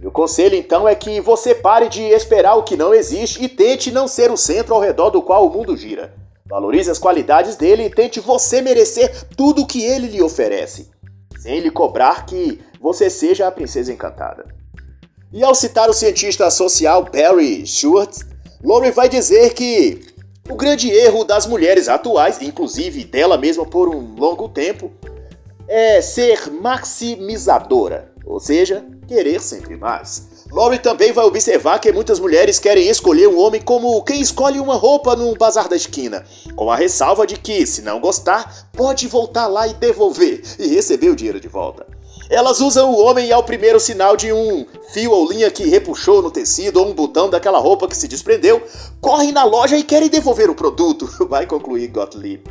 O 0.04 0.10
conselho 0.10 0.56
então 0.56 0.88
é 0.88 0.96
que 0.96 1.22
você 1.22 1.54
pare 1.54 1.88
de 1.90 2.02
esperar 2.02 2.56
o 2.56 2.64
que 2.64 2.76
não 2.76 2.92
existe 2.92 3.44
e 3.44 3.48
tente 3.48 3.92
não 3.92 4.08
ser 4.08 4.32
o 4.32 4.38
centro 4.38 4.74
ao 4.74 4.82
redor 4.82 5.12
do 5.12 5.22
qual 5.22 5.46
o 5.46 5.50
mundo 5.52 5.78
gira. 5.78 6.12
Valorize 6.50 6.90
as 6.90 6.98
qualidades 6.98 7.56
dele 7.56 7.84
e 7.84 7.90
tente 7.92 8.20
você 8.20 8.64
merecer 8.64 9.28
tudo 9.38 9.62
o 9.62 9.68
que 9.68 9.84
ele 9.84 10.08
lhe 10.08 10.24
oferece, 10.24 10.90
sem 11.38 11.60
lhe 11.60 11.70
cobrar 11.70 12.26
que 12.26 12.60
você 12.82 13.12
seja 13.12 13.48
a 13.48 13.52
princesa 13.52 13.94
encantada. 13.94 14.48
E 15.32 15.44
ao 15.44 15.54
citar 15.54 15.88
o 15.88 15.94
cientista 15.94 16.50
social 16.50 17.04
Barry 17.04 17.66
Schwartz, 17.68 18.22
Lowry 18.64 18.90
vai 18.90 19.08
dizer 19.08 19.54
que 19.54 20.02
o 20.50 20.56
grande 20.56 20.90
erro 20.90 21.24
das 21.24 21.46
mulheres 21.46 21.90
atuais, 21.90 22.42
inclusive 22.42 23.04
dela 23.04 23.38
mesma 23.38 23.68
por 23.68 23.88
um 23.88 24.16
longo 24.16 24.50
tempo, 24.50 24.92
é 25.68 26.02
ser 26.02 26.52
maximizadora, 26.52 28.12
ou 28.26 28.40
seja, 28.40 28.86
querer 29.08 29.42
sempre 29.42 29.78
mais. 29.78 30.36
Laurie 30.52 30.80
também 30.80 31.12
vai 31.12 31.26
observar 31.26 31.80
que 31.80 31.92
muitas 31.92 32.20
mulheres 32.20 32.60
querem 32.60 32.88
escolher 32.88 33.28
um 33.28 33.40
homem 33.40 33.62
como 33.62 34.02
quem 34.04 34.22
escolhe 34.22 34.60
uma 34.60 34.76
roupa 34.76 35.16
num 35.16 35.34
bazar 35.34 35.68
da 35.68 35.76
esquina, 35.76 36.24
com 36.56 36.72
a 36.72 36.76
ressalva 36.76 37.26
de 37.26 37.38
que, 37.38 37.66
se 37.66 37.82
não 37.82 38.00
gostar, 38.00 38.70
pode 38.72 39.08
voltar 39.08 39.48
lá 39.48 39.68
e 39.68 39.74
devolver 39.74 40.42
e 40.60 40.68
receber 40.68 41.10
o 41.10 41.16
dinheiro 41.16 41.40
de 41.40 41.48
volta. 41.48 41.86
Elas 42.30 42.60
usam 42.60 42.92
o 42.92 43.00
homem 43.02 43.32
ao 43.32 43.44
primeiro 43.44 43.80
sinal 43.80 44.16
de 44.18 44.32
um 44.32 44.66
fio 44.92 45.12
ou 45.12 45.30
linha 45.30 45.52
que 45.52 45.68
repuxou 45.68 46.22
no 46.22 46.32
tecido 46.32 46.80
ou 46.80 46.88
um 46.88 46.94
botão 46.94 47.30
daquela 47.30 47.60
roupa 47.60 47.88
que 47.88 47.98
se 47.98 48.08
desprendeu, 48.08 48.64
correm 49.00 49.32
na 49.32 49.44
loja 49.44 49.78
e 49.78 49.84
querem 49.84 50.10
devolver 50.10 50.50
o 50.50 50.56
produto, 50.56 51.08
vai 51.28 51.46
concluir 51.46 51.88
Gottlieb. 51.90 52.44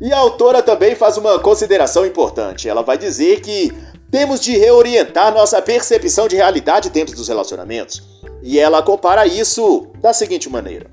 E 0.00 0.12
a 0.12 0.18
autora 0.18 0.62
também 0.62 0.94
faz 0.94 1.16
uma 1.16 1.38
consideração 1.40 2.06
importante. 2.06 2.68
Ela 2.68 2.82
vai 2.82 2.96
dizer 2.96 3.40
que 3.40 3.72
temos 4.10 4.40
de 4.40 4.56
reorientar 4.56 5.34
nossa 5.34 5.60
percepção 5.60 6.28
de 6.28 6.36
realidade 6.36 6.88
dentro 6.88 7.16
dos 7.16 7.28
relacionamentos. 7.28 8.02
E 8.42 8.58
ela 8.58 8.82
compara 8.82 9.26
isso 9.26 9.88
da 10.00 10.12
seguinte 10.12 10.48
maneira: 10.48 10.90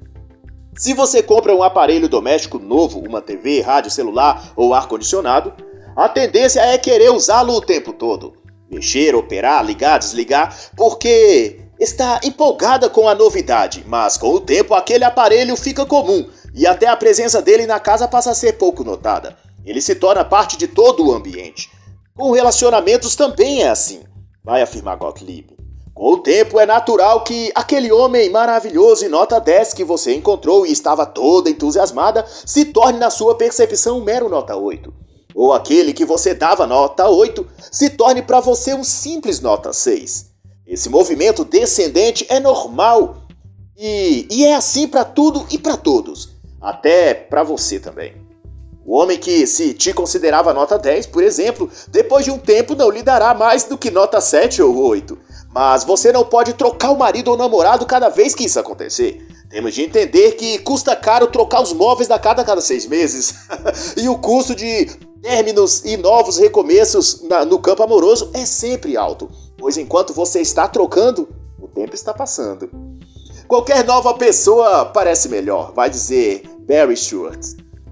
se 0.75 0.93
você 0.93 1.21
compra 1.21 1.55
um 1.55 1.61
aparelho 1.61 2.09
doméstico 2.09 2.57
novo, 2.57 2.99
uma 2.99 3.21
TV, 3.21 3.61
rádio, 3.61 3.91
celular 3.91 4.51
ou 4.55 4.73
ar-condicionado, 4.73 5.53
a 5.95 6.09
tendência 6.09 6.59
é 6.59 6.77
querer 6.77 7.11
usá-lo 7.11 7.53
o 7.53 7.61
tempo 7.61 7.93
todo. 7.93 8.33
Mexer, 8.69 9.15
operar, 9.15 9.63
ligar, 9.63 9.99
desligar, 9.99 10.53
porque 10.75 11.59
está 11.79 12.19
empolgada 12.23 12.89
com 12.89 13.07
a 13.07 13.13
novidade, 13.13 13.83
mas 13.87 14.17
com 14.17 14.33
o 14.33 14.39
tempo 14.39 14.73
aquele 14.73 15.03
aparelho 15.03 15.55
fica 15.55 15.85
comum 15.85 16.27
e 16.55 16.65
até 16.65 16.87
a 16.87 16.95
presença 16.95 17.41
dele 17.41 17.67
na 17.67 17.81
casa 17.81 18.07
passa 18.07 18.31
a 18.31 18.35
ser 18.35 18.53
pouco 18.53 18.81
notada. 18.83 19.37
Ele 19.65 19.81
se 19.81 19.93
torna 19.93 20.23
parte 20.23 20.55
de 20.55 20.67
todo 20.69 21.05
o 21.05 21.13
ambiente. 21.13 21.69
Com 22.15 22.31
relacionamentos 22.31 23.13
também 23.13 23.63
é 23.63 23.69
assim, 23.69 24.03
vai 24.41 24.61
afirmar 24.61 24.95
Gottlieb. 24.95 25.53
Com 25.93 26.13
o 26.13 26.17
tempo 26.17 26.57
é 26.59 26.65
natural 26.65 27.23
que 27.23 27.51
aquele 27.53 27.91
homem 27.91 28.29
maravilhoso 28.29 29.03
e 29.05 29.09
nota 29.09 29.39
10 29.39 29.73
que 29.73 29.83
você 29.83 30.13
encontrou 30.13 30.65
e 30.65 30.71
estava 30.71 31.05
toda 31.05 31.49
entusiasmada 31.49 32.25
se 32.27 32.65
torne 32.65 32.99
na 32.99 33.09
sua 33.09 33.35
percepção 33.35 33.97
um 33.97 34.03
mero 34.03 34.29
nota 34.29 34.55
8. 34.55 34.93
Ou 35.33 35.51
aquele 35.51 35.93
que 35.93 36.05
você 36.05 36.33
dava 36.33 36.65
nota 36.65 37.09
8 37.09 37.45
se 37.69 37.89
torne 37.89 38.21
para 38.21 38.39
você 38.39 38.73
um 38.73 38.83
simples 38.83 39.41
nota 39.41 39.73
6. 39.73 40.27
Esse 40.65 40.89
movimento 40.89 41.43
descendente 41.43 42.25
é 42.29 42.39
normal 42.39 43.17
e, 43.77 44.25
e 44.31 44.45
é 44.45 44.55
assim 44.55 44.87
para 44.87 45.03
tudo 45.03 45.45
e 45.51 45.57
para 45.57 45.75
todos 45.75 46.34
até 46.65 47.13
para 47.13 47.43
você 47.43 47.79
também. 47.79 48.15
O 48.83 48.97
homem 48.97 49.19
que 49.19 49.45
se 49.45 49.73
te 49.73 49.93
considerava 49.93 50.53
nota 50.53 50.79
10, 50.79 51.05
por 51.07 51.23
exemplo, 51.23 51.69
depois 51.89 52.25
de 52.25 52.31
um 52.31 52.39
tempo 52.39 52.75
não 52.75 52.89
lhe 52.89 53.03
dará 53.03 53.33
mais 53.35 53.63
do 53.65 53.77
que 53.77 53.91
nota 53.91 54.19
7 54.19 54.63
ou 54.63 54.75
8. 54.75 55.17
Mas 55.53 55.83
você 55.83 56.11
não 56.11 56.25
pode 56.25 56.53
trocar 56.53 56.91
o 56.91 56.97
marido 56.97 57.29
ou 57.29 57.37
namorado 57.37 57.85
cada 57.85 58.09
vez 58.09 58.33
que 58.33 58.45
isso 58.45 58.59
acontecer. 58.59 59.27
Temos 59.49 59.75
de 59.75 59.83
entender 59.83 60.33
que 60.33 60.57
custa 60.59 60.95
caro 60.95 61.27
trocar 61.27 61.61
os 61.61 61.71
móveis 61.71 62.07
da 62.07 62.17
cada 62.17 62.43
cada 62.43 62.61
seis 62.61 62.87
meses. 62.87 63.35
e 63.95 64.09
o 64.09 64.17
custo 64.17 64.55
de 64.55 64.85
términos 65.21 65.83
e 65.85 65.97
novos 65.97 66.37
recomeços 66.37 67.21
na, 67.23 67.45
no 67.45 67.59
campo 67.59 67.83
amoroso 67.83 68.31
é 68.33 68.43
sempre 68.45 68.97
alto. 68.97 69.29
Pois 69.57 69.77
enquanto 69.77 70.13
você 70.13 70.41
está 70.41 70.67
trocando, 70.67 71.29
o 71.59 71.67
tempo 71.67 71.95
está 71.95 72.13
passando. 72.13 72.69
Qualquer 73.47 73.83
nova 73.85 74.15
pessoa 74.15 74.85
parece 74.85 75.29
melhor, 75.29 75.71
vai 75.73 75.89
dizer 75.89 76.43
Barry 76.67 76.97
Stewart. 76.97 77.39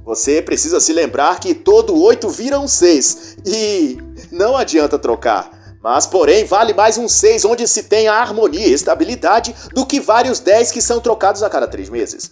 Você 0.03 0.41
precisa 0.41 0.79
se 0.79 0.91
lembrar 0.91 1.39
que 1.39 1.53
todo 1.53 1.97
8 1.97 2.27
vira 2.29 2.59
um 2.59 2.67
6 2.67 3.37
e 3.45 3.97
não 4.31 4.57
adianta 4.57 4.99
trocar. 4.99 5.49
Mas, 5.81 6.05
porém, 6.05 6.45
vale 6.45 6.73
mais 6.73 6.97
um 6.97 7.07
6 7.07 7.45
onde 7.45 7.67
se 7.67 7.83
tem 7.83 8.07
a 8.07 8.15
harmonia 8.15 8.67
e 8.67 8.73
estabilidade 8.73 9.55
do 9.73 9.85
que 9.85 9.99
vários 9.99 10.39
10 10.39 10.71
que 10.71 10.81
são 10.81 10.99
trocados 10.99 11.43
a 11.43 11.49
cada 11.49 11.67
3 11.67 11.89
meses. 11.89 12.31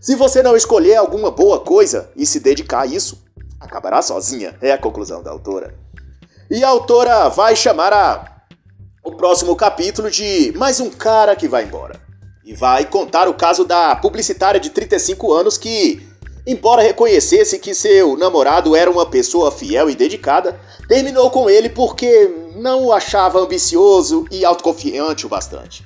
Se 0.00 0.14
você 0.14 0.42
não 0.42 0.56
escolher 0.56 0.96
alguma 0.96 1.30
boa 1.30 1.60
coisa 1.60 2.10
e 2.16 2.26
se 2.26 2.40
dedicar 2.40 2.82
a 2.82 2.86
isso, 2.86 3.22
acabará 3.60 4.02
sozinha, 4.02 4.56
é 4.60 4.72
a 4.72 4.78
conclusão 4.78 5.22
da 5.22 5.30
autora. 5.30 5.74
E 6.50 6.62
a 6.62 6.68
autora 6.68 7.28
vai 7.28 7.56
chamar 7.56 7.92
a... 7.92 8.42
o 9.02 9.12
próximo 9.12 9.56
capítulo 9.56 10.10
de 10.10 10.52
Mais 10.56 10.80
um 10.80 10.90
cara 10.90 11.34
que 11.34 11.48
vai 11.48 11.64
embora. 11.64 12.05
E 12.46 12.54
vai 12.54 12.84
contar 12.84 13.28
o 13.28 13.34
caso 13.34 13.64
da 13.64 13.96
publicitária 13.96 14.60
de 14.60 14.70
35 14.70 15.32
anos 15.32 15.58
que, 15.58 16.00
embora 16.46 16.80
reconhecesse 16.80 17.58
que 17.58 17.74
seu 17.74 18.16
namorado 18.16 18.76
era 18.76 18.88
uma 18.88 19.04
pessoa 19.04 19.50
fiel 19.50 19.90
e 19.90 19.96
dedicada, 19.96 20.56
terminou 20.86 21.28
com 21.28 21.50
ele 21.50 21.68
porque 21.68 22.30
não 22.54 22.84
o 22.84 22.92
achava 22.92 23.40
ambicioso 23.40 24.24
e 24.30 24.44
autoconfiante 24.44 25.26
o 25.26 25.28
bastante. 25.28 25.84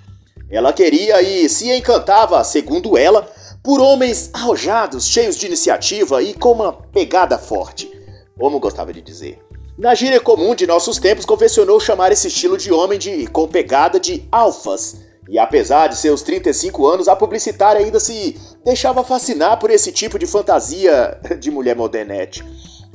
Ela 0.51 0.71
queria 0.71 1.23
e 1.23 1.49
se 1.49 1.73
encantava, 1.73 2.45
segundo 2.45 2.99
ela, 2.99 3.27
por 3.63 3.81
homens 3.81 4.29
arrojados, 4.31 5.07
cheios 5.07 5.37
de 5.37 5.47
iniciativa 5.47 6.23
e 6.23 6.35
com 6.35 6.53
uma 6.53 6.75
pegada 6.75 7.39
forte, 7.39 7.91
como 8.39 8.61
gostava 8.61 8.93
de 8.93 9.01
dizer. 9.01 9.43
Na 9.79 9.95
gíria 9.95 10.21
comum 10.21 10.55
de 10.55 10.67
nossos 10.67 10.99
tempos, 10.99 11.25
convencionou 11.25 11.81
chamar 11.81 12.13
esse 12.13 12.29
estilo 12.29 12.59
de 12.59 12.71
homem 12.71 12.99
de 12.99 13.27
com 13.29 13.49
pegada 13.49 13.99
de 13.99 14.29
alfas 14.31 15.09
e 15.31 15.39
apesar 15.39 15.87
de 15.87 15.97
seus 15.97 16.23
35 16.23 16.85
anos, 16.89 17.07
a 17.07 17.15
publicitária 17.15 17.81
ainda 17.81 18.01
se 18.01 18.37
deixava 18.65 19.05
fascinar 19.05 19.61
por 19.61 19.71
esse 19.71 19.93
tipo 19.93 20.19
de 20.19 20.27
fantasia 20.27 21.21
de 21.39 21.53
mulher 21.53 21.77
modernete. 21.77 22.45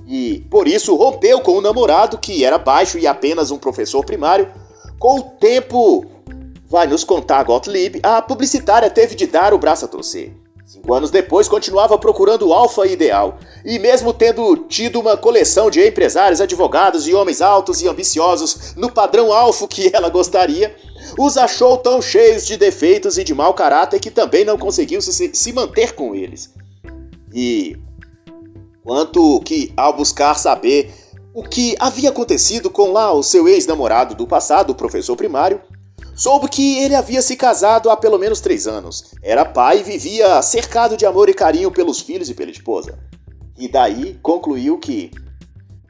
E 0.06 0.46
por 0.51 0.68
isso 0.68 0.94
rompeu 0.98 1.39
com 1.39 1.54
o 1.54 1.62
namorado, 1.62 2.18
que 2.18 2.44
era 2.44 2.58
baixo 2.58 3.00
e 3.00 3.08
apenas 3.08 3.51
um 3.51 3.58
professor 3.58 4.04
primário. 4.04 4.51
Com 5.00 5.20
o 5.20 5.24
tempo, 5.24 6.06
vai 6.68 6.86
nos 6.86 7.06
contar 7.06 7.42
Gottlieb, 7.44 8.01
a 8.04 8.22
publicitária 8.22 8.89
teve 8.89 9.15
de 9.15 9.27
dar 9.27 9.54
o 9.54 9.58
braço 9.58 9.86
a 9.86 9.88
torcer. 9.88 10.34
Cinco 10.65 10.94
anos 10.94 11.12
depois, 11.12 11.48
continuava 11.48 11.98
procurando 11.98 12.48
o 12.48 12.54
alfa 12.54 12.88
ideal, 12.88 13.38
e 13.63 13.77
mesmo 13.77 14.12
tendo 14.12 14.58
tido 14.58 15.00
uma 15.00 15.15
coleção 15.15 15.70
de 15.70 15.80
empresários, 15.88 16.42
advogados 16.42 17.08
e 17.08 17.13
homens 17.13 17.39
altos 17.39 17.82
e 17.82 17.88
ambiciosos 17.88 18.74
no 18.75 18.92
padrão 18.92 19.32
alfa 19.32 19.68
que 19.68 19.92
ela 19.94 20.10
gostaria, 20.10 20.75
os 21.17 21.38
achou 21.38 21.77
tão 21.77 22.01
cheios 22.01 22.45
de 22.45 22.57
defeitos 22.57 23.17
e 23.17 23.24
de 23.24 23.34
mau 23.34 23.53
caráter 23.53 24.00
que 24.00 24.12
também 24.12 24.43
não 24.43 24.57
conseguiu 24.57 25.01
se, 25.01 25.31
se 25.34 25.53
manter 25.53 25.93
com 25.93 26.13
eles. 26.13 26.53
E 27.34 27.77
quanto 28.84 29.39
que, 29.41 29.74
ao 29.75 29.95
buscar 29.95 30.36
saber 30.36 30.93
o 31.34 31.43
que 31.43 31.75
havia 31.79 32.10
acontecido 32.10 32.69
com 32.69 32.91
lá 32.91 33.12
o 33.12 33.24
seu 33.24 33.48
ex-namorado 33.48 34.15
do 34.15 34.27
passado, 34.27 34.69
o 34.69 34.75
professor 34.75 35.15
primário, 35.15 35.62
soube 36.15 36.48
que 36.48 36.79
ele 36.79 36.95
havia 36.95 37.22
se 37.22 37.36
casado 37.36 37.89
há 37.89 37.98
pelo 37.98 38.17
menos 38.17 38.39
três 38.39 38.67
anos. 38.67 39.13
Era 39.22 39.43
pai 39.43 39.79
e 39.79 39.84
vivia 39.84 40.41
cercado 40.41 40.95
de 40.95 41.05
amor 41.05 41.29
e 41.29 41.34
carinho 41.34 41.72
pelos 41.72 42.00
filhos 42.00 42.29
e 42.29 42.34
pela 42.34 42.51
esposa. 42.51 42.98
E 43.57 43.67
daí 43.67 44.17
concluiu 44.22 44.77
que 44.77 45.12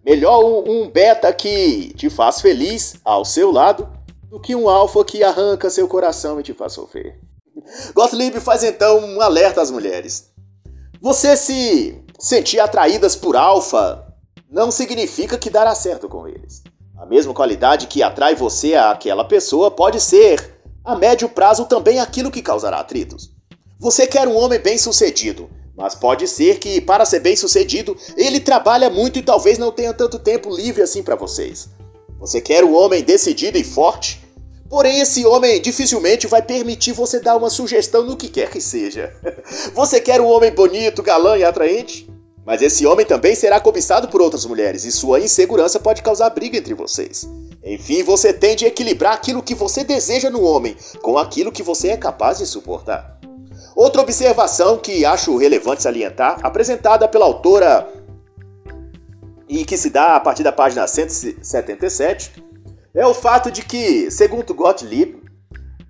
melhor 0.03 0.43
um, 0.43 0.83
um 0.83 0.89
beta 0.89 1.31
que 1.33 1.93
te 1.95 2.09
faz 2.09 2.41
feliz 2.41 2.95
ao 3.03 3.25
seu 3.25 3.51
lado 3.51 3.87
do 4.35 4.39
que 4.41 4.53
um 4.53 4.67
alfa 4.67 5.05
que 5.05 5.23
arranca 5.23 5.69
seu 5.69 5.87
coração 5.87 6.37
e 6.41 6.43
te 6.43 6.53
faz 6.53 6.73
sofrer. 6.73 7.17
Gottlieb 7.93 8.37
faz 8.41 8.65
então 8.65 8.99
um 8.99 9.21
alerta 9.21 9.61
às 9.61 9.71
mulheres. 9.71 10.29
Você 11.01 11.37
se 11.37 12.03
sentir 12.19 12.59
atraídas 12.59 13.15
por 13.15 13.37
alfa 13.37 14.05
não 14.51 14.71
significa 14.71 15.37
que 15.37 15.49
dará 15.49 15.73
certo 15.73 16.09
com 16.09 16.27
eles. 16.27 16.61
A 16.97 17.05
mesma 17.05 17.33
qualidade 17.33 17.87
que 17.87 18.03
atrai 18.03 18.35
você 18.35 18.75
àquela 18.75 19.23
pessoa 19.23 19.71
pode 19.71 20.01
ser, 20.01 20.59
a 20.83 20.97
médio 20.97 21.29
prazo, 21.29 21.63
também 21.63 22.01
aquilo 22.01 22.29
que 22.29 22.41
causará 22.41 22.81
atritos. 22.81 23.31
Você 23.79 24.05
quer 24.05 24.27
um 24.27 24.35
homem 24.35 24.59
bem-sucedido, 24.59 25.49
mas 25.77 25.95
pode 25.95 26.27
ser 26.27 26.59
que, 26.59 26.81
para 26.81 27.05
ser 27.05 27.21
bem-sucedido, 27.21 27.95
ele 28.17 28.41
trabalha 28.41 28.89
muito 28.89 29.17
e 29.17 29.23
talvez 29.23 29.57
não 29.57 29.71
tenha 29.71 29.93
tanto 29.93 30.19
tempo 30.19 30.53
livre 30.53 30.81
assim 30.81 31.01
para 31.01 31.15
vocês. 31.15 31.69
Você 32.19 32.41
quer 32.41 32.65
um 32.65 32.75
homem 32.75 33.01
decidido 33.01 33.57
e 33.57 33.63
forte, 33.63 34.24
Porém, 34.69 34.99
esse 34.99 35.25
homem 35.25 35.61
dificilmente 35.61 36.25
vai 36.25 36.41
permitir 36.41 36.91
você 36.91 37.19
dar 37.19 37.35
uma 37.35 37.49
sugestão 37.49 38.03
no 38.03 38.17
que 38.17 38.27
quer 38.27 38.49
que 38.49 38.59
seja. 38.59 39.13
Você 39.75 40.01
quer 40.01 40.19
um 40.19 40.25
homem 40.25 40.51
bonito, 40.51 41.03
galã 41.03 41.37
e 41.37 41.43
atraente? 41.43 42.09
Mas 42.43 42.61
esse 42.61 42.85
homem 42.85 43.05
também 43.05 43.35
será 43.35 43.59
cobiçado 43.59 44.07
por 44.07 44.21
outras 44.21 44.45
mulheres 44.45 44.83
e 44.83 44.91
sua 44.91 45.19
insegurança 45.19 45.79
pode 45.79 46.01
causar 46.01 46.29
briga 46.29 46.57
entre 46.57 46.73
vocês. 46.73 47.27
Enfim, 47.63 48.03
você 48.03 48.31
tem 48.31 48.55
de 48.55 48.65
equilibrar 48.65 49.13
aquilo 49.13 49.41
que 49.41 49.55
você 49.55 49.83
deseja 49.83 50.29
no 50.29 50.43
homem 50.43 50.75
com 51.01 51.17
aquilo 51.17 51.51
que 51.51 51.63
você 51.63 51.89
é 51.89 51.97
capaz 51.97 52.37
de 52.37 52.45
suportar. 52.45 53.19
Outra 53.75 54.01
observação 54.01 54.77
que 54.77 55.03
acho 55.03 55.35
relevante 55.37 55.81
salientar, 55.81 56.39
apresentada 56.43 57.07
pela 57.07 57.25
autora 57.25 57.87
e 59.49 59.65
que 59.65 59.77
se 59.77 59.89
dá 59.89 60.15
a 60.15 60.19
partir 60.19 60.43
da 60.43 60.51
página 60.51 60.87
177, 60.87 62.31
é 62.95 63.05
o 63.05 63.13
fato 63.13 63.51
de 63.51 63.61
que, 63.63 64.09
segundo 64.09 64.53
Gottlieb, 64.53 65.21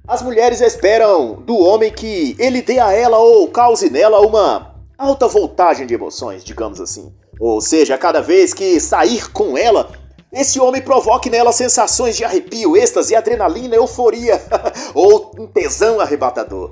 as 0.07 0.21
mulheres 0.21 0.59
esperam 0.59 1.35
do 1.35 1.57
homem 1.57 1.91
que 1.91 2.35
ele 2.39 2.61
dê 2.61 2.79
a 2.79 2.91
ela 2.91 3.17
ou 3.17 3.47
cause 3.49 3.89
nela 3.89 4.19
uma 4.21 4.75
alta 4.97 5.27
voltagem 5.27 5.85
de 5.85 5.93
emoções, 5.93 6.43
digamos 6.43 6.81
assim. 6.81 7.13
Ou 7.39 7.61
seja, 7.61 7.97
cada 7.97 8.21
vez 8.21 8.53
que 8.53 8.79
sair 8.79 9.31
com 9.31 9.57
ela, 9.57 9.91
esse 10.31 10.59
homem 10.59 10.81
provoque 10.81 11.29
nela 11.29 11.51
sensações 11.51 12.15
de 12.15 12.23
arrepio, 12.23 12.75
êxtase, 12.75 13.15
adrenalina, 13.15 13.75
euforia 13.75 14.41
ou 14.93 15.31
um 15.39 15.47
tesão 15.47 15.99
arrebatador. 15.99 16.71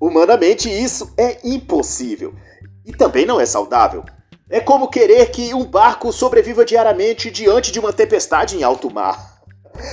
Humanamente, 0.00 0.70
isso 0.70 1.12
é 1.16 1.38
impossível 1.44 2.34
e 2.84 2.92
também 2.92 3.26
não 3.26 3.40
é 3.40 3.46
saudável. 3.46 4.04
É 4.48 4.60
como 4.60 4.88
querer 4.88 5.30
que 5.30 5.52
um 5.54 5.64
barco 5.64 6.12
sobreviva 6.12 6.64
diariamente 6.64 7.30
diante 7.30 7.72
de 7.72 7.80
uma 7.80 7.92
tempestade 7.92 8.56
em 8.56 8.62
alto 8.62 8.92
mar. 8.92 9.25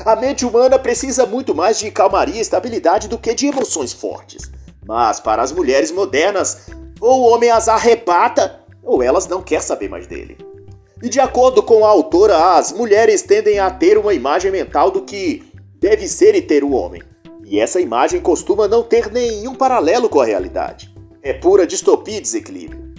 A 0.05 0.15
mente 0.15 0.45
humana 0.45 0.77
precisa 0.79 1.25
muito 1.25 1.53
mais 1.53 1.79
de 1.79 1.91
calmaria 1.91 2.35
e 2.35 2.41
estabilidade 2.41 3.07
do 3.07 3.17
que 3.17 3.33
de 3.33 3.47
emoções 3.47 3.93
fortes. 3.93 4.51
Mas 4.85 5.19
para 5.19 5.41
as 5.41 5.51
mulheres 5.51 5.91
modernas, 5.91 6.67
ou 6.99 7.21
o 7.21 7.33
homem 7.33 7.49
as 7.49 7.67
arrebata, 7.67 8.59
ou 8.83 9.01
elas 9.01 9.27
não 9.27 9.41
querem 9.41 9.63
saber 9.63 9.89
mais 9.89 10.07
dele. 10.07 10.37
E 11.01 11.09
de 11.09 11.19
acordo 11.19 11.61
com 11.61 11.85
a 11.85 11.89
autora, 11.89 12.55
as 12.55 12.71
mulheres 12.71 13.21
tendem 13.21 13.59
a 13.59 13.69
ter 13.69 13.97
uma 13.97 14.13
imagem 14.13 14.51
mental 14.51 14.89
do 14.89 15.01
que 15.01 15.43
deve 15.79 16.07
ser 16.07 16.33
e 16.35 16.41
ter 16.41 16.63
o 16.63 16.71
homem. 16.71 17.01
E 17.45 17.59
essa 17.59 17.81
imagem 17.81 18.21
costuma 18.21 18.67
não 18.67 18.83
ter 18.83 19.11
nenhum 19.11 19.53
paralelo 19.53 20.07
com 20.07 20.21
a 20.21 20.25
realidade. 20.25 20.93
É 21.21 21.33
pura 21.33 21.67
distopia 21.67 22.17
e 22.17 22.21
desequilíbrio. 22.21 22.93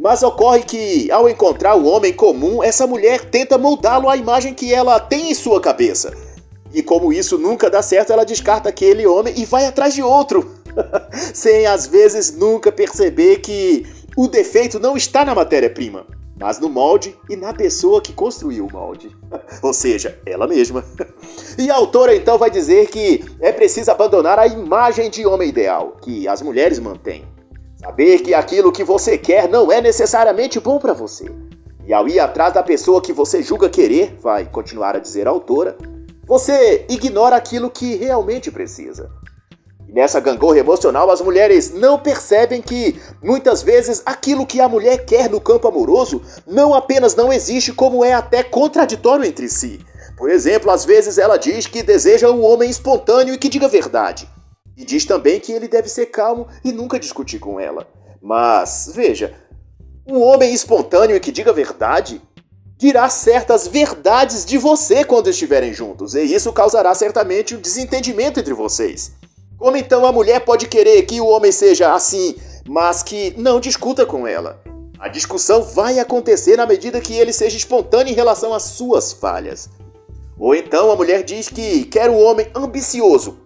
Mas 0.00 0.22
ocorre 0.22 0.62
que, 0.62 1.10
ao 1.10 1.28
encontrar 1.28 1.74
o 1.74 1.84
homem 1.86 2.12
comum, 2.12 2.62
essa 2.62 2.86
mulher 2.86 3.24
tenta 3.24 3.58
moldá-lo 3.58 4.08
à 4.08 4.16
imagem 4.16 4.54
que 4.54 4.72
ela 4.72 5.00
tem 5.00 5.32
em 5.32 5.34
sua 5.34 5.60
cabeça 5.60 6.27
e 6.72 6.82
como 6.82 7.12
isso 7.12 7.38
nunca 7.38 7.70
dá 7.70 7.82
certo, 7.82 8.12
ela 8.12 8.24
descarta 8.24 8.68
aquele 8.68 9.06
homem 9.06 9.34
e 9.36 9.44
vai 9.44 9.66
atrás 9.66 9.94
de 9.94 10.02
outro. 10.02 10.50
Sem 11.34 11.66
às 11.66 11.86
vezes 11.86 12.36
nunca 12.36 12.70
perceber 12.70 13.38
que 13.38 13.86
o 14.16 14.28
defeito 14.28 14.78
não 14.78 14.96
está 14.96 15.24
na 15.24 15.34
matéria-prima, 15.34 16.06
mas 16.38 16.58
no 16.58 16.68
molde 16.68 17.16
e 17.28 17.36
na 17.36 17.52
pessoa 17.52 18.00
que 18.00 18.12
construiu 18.12 18.66
o 18.66 18.72
molde. 18.72 19.16
Ou 19.62 19.72
seja, 19.72 20.18
ela 20.26 20.46
mesma. 20.46 20.84
E 21.58 21.70
a 21.70 21.74
autora 21.74 22.14
então 22.14 22.38
vai 22.38 22.50
dizer 22.50 22.88
que 22.88 23.24
é 23.40 23.50
preciso 23.50 23.90
abandonar 23.90 24.38
a 24.38 24.46
imagem 24.46 25.10
de 25.10 25.26
homem 25.26 25.48
ideal 25.48 25.96
que 26.00 26.28
as 26.28 26.40
mulheres 26.40 26.78
mantêm. 26.78 27.26
Saber 27.80 28.20
que 28.20 28.32
aquilo 28.32 28.70
que 28.70 28.84
você 28.84 29.18
quer 29.18 29.48
não 29.48 29.72
é 29.72 29.80
necessariamente 29.80 30.60
bom 30.60 30.78
para 30.78 30.92
você. 30.92 31.26
E 31.84 31.92
ao 31.92 32.06
ir 32.06 32.20
atrás 32.20 32.54
da 32.54 32.62
pessoa 32.62 33.02
que 33.02 33.12
você 33.12 33.42
julga 33.42 33.68
querer, 33.68 34.16
vai 34.20 34.44
continuar 34.44 34.94
a 34.94 35.00
dizer 35.00 35.26
a 35.26 35.30
autora, 35.30 35.76
você 36.28 36.84
ignora 36.90 37.36
aquilo 37.36 37.70
que 37.70 37.96
realmente 37.96 38.50
precisa. 38.50 39.10
E 39.88 39.92
nessa 39.92 40.20
gangorra 40.20 40.58
emocional, 40.58 41.10
as 41.10 41.22
mulheres 41.22 41.72
não 41.72 41.98
percebem 41.98 42.60
que, 42.60 43.00
muitas 43.22 43.62
vezes, 43.62 44.02
aquilo 44.04 44.46
que 44.46 44.60
a 44.60 44.68
mulher 44.68 45.06
quer 45.06 45.30
no 45.30 45.40
campo 45.40 45.66
amoroso 45.66 46.20
não 46.46 46.74
apenas 46.74 47.14
não 47.14 47.32
existe, 47.32 47.72
como 47.72 48.04
é 48.04 48.12
até 48.12 48.42
contraditório 48.42 49.24
entre 49.24 49.48
si. 49.48 49.80
Por 50.18 50.28
exemplo, 50.28 50.70
às 50.70 50.84
vezes 50.84 51.16
ela 51.16 51.38
diz 51.38 51.66
que 51.66 51.82
deseja 51.82 52.30
um 52.30 52.44
homem 52.44 52.68
espontâneo 52.68 53.32
e 53.32 53.38
que 53.38 53.48
diga 53.48 53.66
verdade. 53.66 54.28
E 54.76 54.84
diz 54.84 55.06
também 55.06 55.40
que 55.40 55.52
ele 55.52 55.66
deve 55.66 55.88
ser 55.88 56.06
calmo 56.06 56.46
e 56.62 56.70
nunca 56.70 56.98
discutir 56.98 57.38
com 57.38 57.58
ela. 57.58 57.88
Mas, 58.20 58.90
veja, 58.94 59.32
um 60.06 60.20
homem 60.20 60.52
espontâneo 60.52 61.16
e 61.16 61.20
que 61.20 61.32
diga 61.32 61.52
verdade 61.54 62.20
dirá 62.78 63.10
certas 63.10 63.66
verdades 63.66 64.44
de 64.44 64.56
você 64.56 65.04
quando 65.04 65.28
estiverem 65.28 65.74
juntos, 65.74 66.14
e 66.14 66.22
isso 66.22 66.52
causará 66.52 66.94
certamente 66.94 67.56
um 67.56 67.60
desentendimento 67.60 68.38
entre 68.38 68.54
vocês. 68.54 69.12
Como 69.58 69.76
então 69.76 70.06
a 70.06 70.12
mulher 70.12 70.44
pode 70.44 70.68
querer 70.68 71.02
que 71.02 71.20
o 71.20 71.26
homem 71.26 71.50
seja 71.50 71.92
assim, 71.92 72.36
mas 72.68 73.02
que 73.02 73.34
não 73.36 73.58
discuta 73.58 74.06
com 74.06 74.24
ela? 74.26 74.62
A 75.00 75.08
discussão 75.08 75.62
vai 75.62 75.98
acontecer 75.98 76.56
na 76.56 76.66
medida 76.66 77.00
que 77.00 77.14
ele 77.14 77.32
seja 77.32 77.56
espontâneo 77.56 78.12
em 78.12 78.16
relação 78.16 78.54
às 78.54 78.62
suas 78.62 79.12
falhas. 79.12 79.68
Ou 80.38 80.54
então 80.54 80.92
a 80.92 80.96
mulher 80.96 81.24
diz 81.24 81.48
que 81.48 81.84
quer 81.84 82.08
um 82.08 82.22
homem 82.22 82.48
ambicioso 82.54 83.40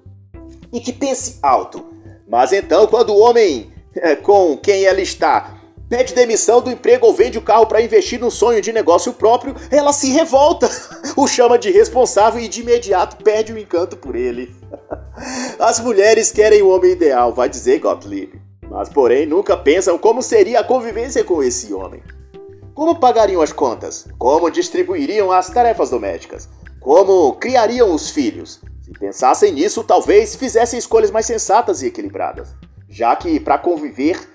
e 0.71 0.79
que 0.79 0.93
pense 0.93 1.39
alto. 1.43 1.87
Mas 2.29 2.53
então, 2.53 2.87
quando 2.87 3.11
o 3.11 3.19
homem 3.19 3.73
é, 3.95 4.15
com 4.17 4.57
quem 4.57 4.85
ela 4.85 5.01
está 5.01 5.62
pede 5.93 6.15
demissão 6.15 6.63
do 6.63 6.71
emprego 6.71 7.07
ou 7.07 7.13
vende 7.13 7.37
o 7.37 7.43
carro 7.43 7.67
para 7.67 7.83
investir 7.83 8.19
num 8.19 8.31
sonho 8.31 8.63
de 8.63 8.73
negócio 8.73 9.13
próprio, 9.13 9.55
ela 9.71 9.93
se 9.93 10.11
revolta, 10.11 10.67
o 11.15 11.29
chama 11.29 11.59
de 11.59 11.71
responsável 11.71 12.41
e 12.41 12.49
de 12.49 12.63
imediato 12.63 13.23
perde 13.23 13.53
o 13.53 13.59
encanto 13.59 13.95
por 13.95 14.17
ele. 14.17 14.57
As 15.61 15.81
mulheres 15.81 16.33
querem 16.33 16.63
o 16.63 16.71
homem 16.71 16.93
ideal, 16.93 17.35
vai 17.35 17.47
dizer 17.47 17.79
Gottlieb. 17.79 18.41
Mas, 18.71 18.89
porém, 18.89 19.27
nunca 19.27 19.55
pensam 19.55 19.99
como 19.99 20.23
seria 20.23 20.61
a 20.61 20.65
convivência 20.65 21.23
com 21.23 21.43
esse 21.43 21.75
homem. 21.75 22.03
Como 22.75 22.99
pagariam 22.99 23.43
as 23.43 23.53
contas? 23.53 24.09
Como 24.19 24.51
distribuiriam 24.51 25.31
as 25.31 25.51
tarefas 25.51 25.91
domésticas? 25.91 26.49
Como 26.81 27.35
criariam 27.35 27.95
os 27.95 28.09
filhos? 28.09 28.63
Se 28.81 28.93
pensassem 28.93 29.53
nisso, 29.53 29.85
talvez 29.85 30.37
fizessem 30.37 30.79
escolhas 30.79 31.11
mais 31.11 31.27
sensatas 31.27 31.83
e 31.83 31.89
equilibradas. 31.89 32.49
Já 32.89 33.15
que, 33.15 33.39
para 33.39 33.59
conviver, 33.59 34.32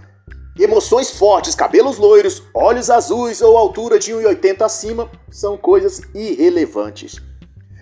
emoções 0.60 1.12
fortes, 1.12 1.56
cabelos 1.56 1.98
loiros, 1.98 2.44
olhos 2.54 2.90
azuis 2.90 3.42
ou 3.42 3.58
altura 3.58 4.00
de 4.00 4.12
1,80 4.12 4.62
acima 4.62 5.12
são 5.30 5.58
coisas 5.58 6.02
irrelevantes. 6.14 7.18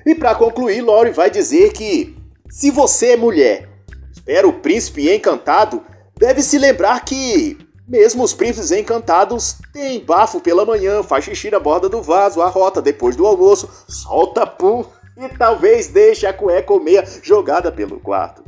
E 0.06 0.14
para 0.14 0.36
concluir, 0.36 0.82
Lori 0.82 1.12
vai 1.12 1.32
dizer 1.32 1.74
que 1.74 2.16
se 2.50 2.70
você 2.70 3.14
é 3.14 3.18
mulher, 3.18 3.70
espera 4.12 4.48
o 4.48 4.54
príncipe 4.54 5.12
encantado, 5.14 5.82
deve 6.18 6.44
se 6.44 6.58
lembrar 6.58 7.04
que 7.04 7.58
mesmo 7.88 8.24
os 8.24 8.34
príncipes 8.34 8.72
encantados 8.72 9.58
têm 9.72 10.04
bafo 10.04 10.40
pela 10.40 10.66
manhã, 10.66 11.04
faz 11.04 11.26
xixi 11.26 11.52
na 11.52 11.60
borda 11.60 11.88
do 11.88 12.02
vaso, 12.02 12.42
arrota 12.42 12.82
depois 12.82 13.16
do 13.16 13.26
almoço, 13.26 13.70
solta 13.88 14.46
pum 14.46 14.84
e 15.18 15.30
talvez 15.30 15.88
deixe 15.88 16.26
a 16.26 16.34
cueca 16.34 16.78
meia 16.80 17.04
jogada 17.22 17.72
pelo 17.72 18.00
quarto. 18.00 18.44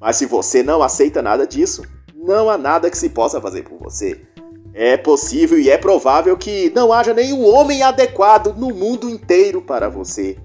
Mas 0.00 0.16
se 0.16 0.26
você 0.26 0.62
não 0.62 0.82
aceita 0.82 1.20
nada 1.22 1.46
disso, 1.46 1.82
não 2.22 2.48
há 2.48 2.56
nada 2.56 2.90
que 2.90 2.96
se 2.96 3.10
possa 3.10 3.40
fazer 3.40 3.64
por 3.64 3.78
você. 3.78 4.20
É 4.74 4.96
possível 4.96 5.58
e 5.58 5.68
é 5.68 5.76
provável 5.76 6.36
que 6.36 6.72
não 6.74 6.92
haja 6.92 7.12
nenhum 7.12 7.44
homem 7.44 7.82
adequado 7.82 8.54
no 8.56 8.72
mundo 8.72 9.10
inteiro 9.10 9.60
para 9.60 9.88
você. 9.88 10.38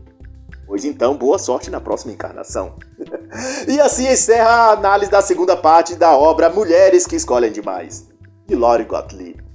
Pois 0.65 0.83
então, 0.83 1.15
boa 1.15 1.39
sorte 1.39 1.69
na 1.69 1.79
próxima 1.79 2.11
encarnação. 2.11 2.75
e 3.69 3.79
assim 3.79 4.05
encerra 4.11 4.49
a 4.49 4.71
análise 4.71 5.09
da 5.09 5.21
segunda 5.21 5.55
parte 5.55 5.95
da 5.95 6.17
obra 6.17 6.49
Mulheres 6.49 7.07
que 7.07 7.15
Escolhem 7.15 7.51
Demais, 7.51 8.09
de 8.45 8.53
Lori 8.53 8.83
Gottlieb. 8.83 9.46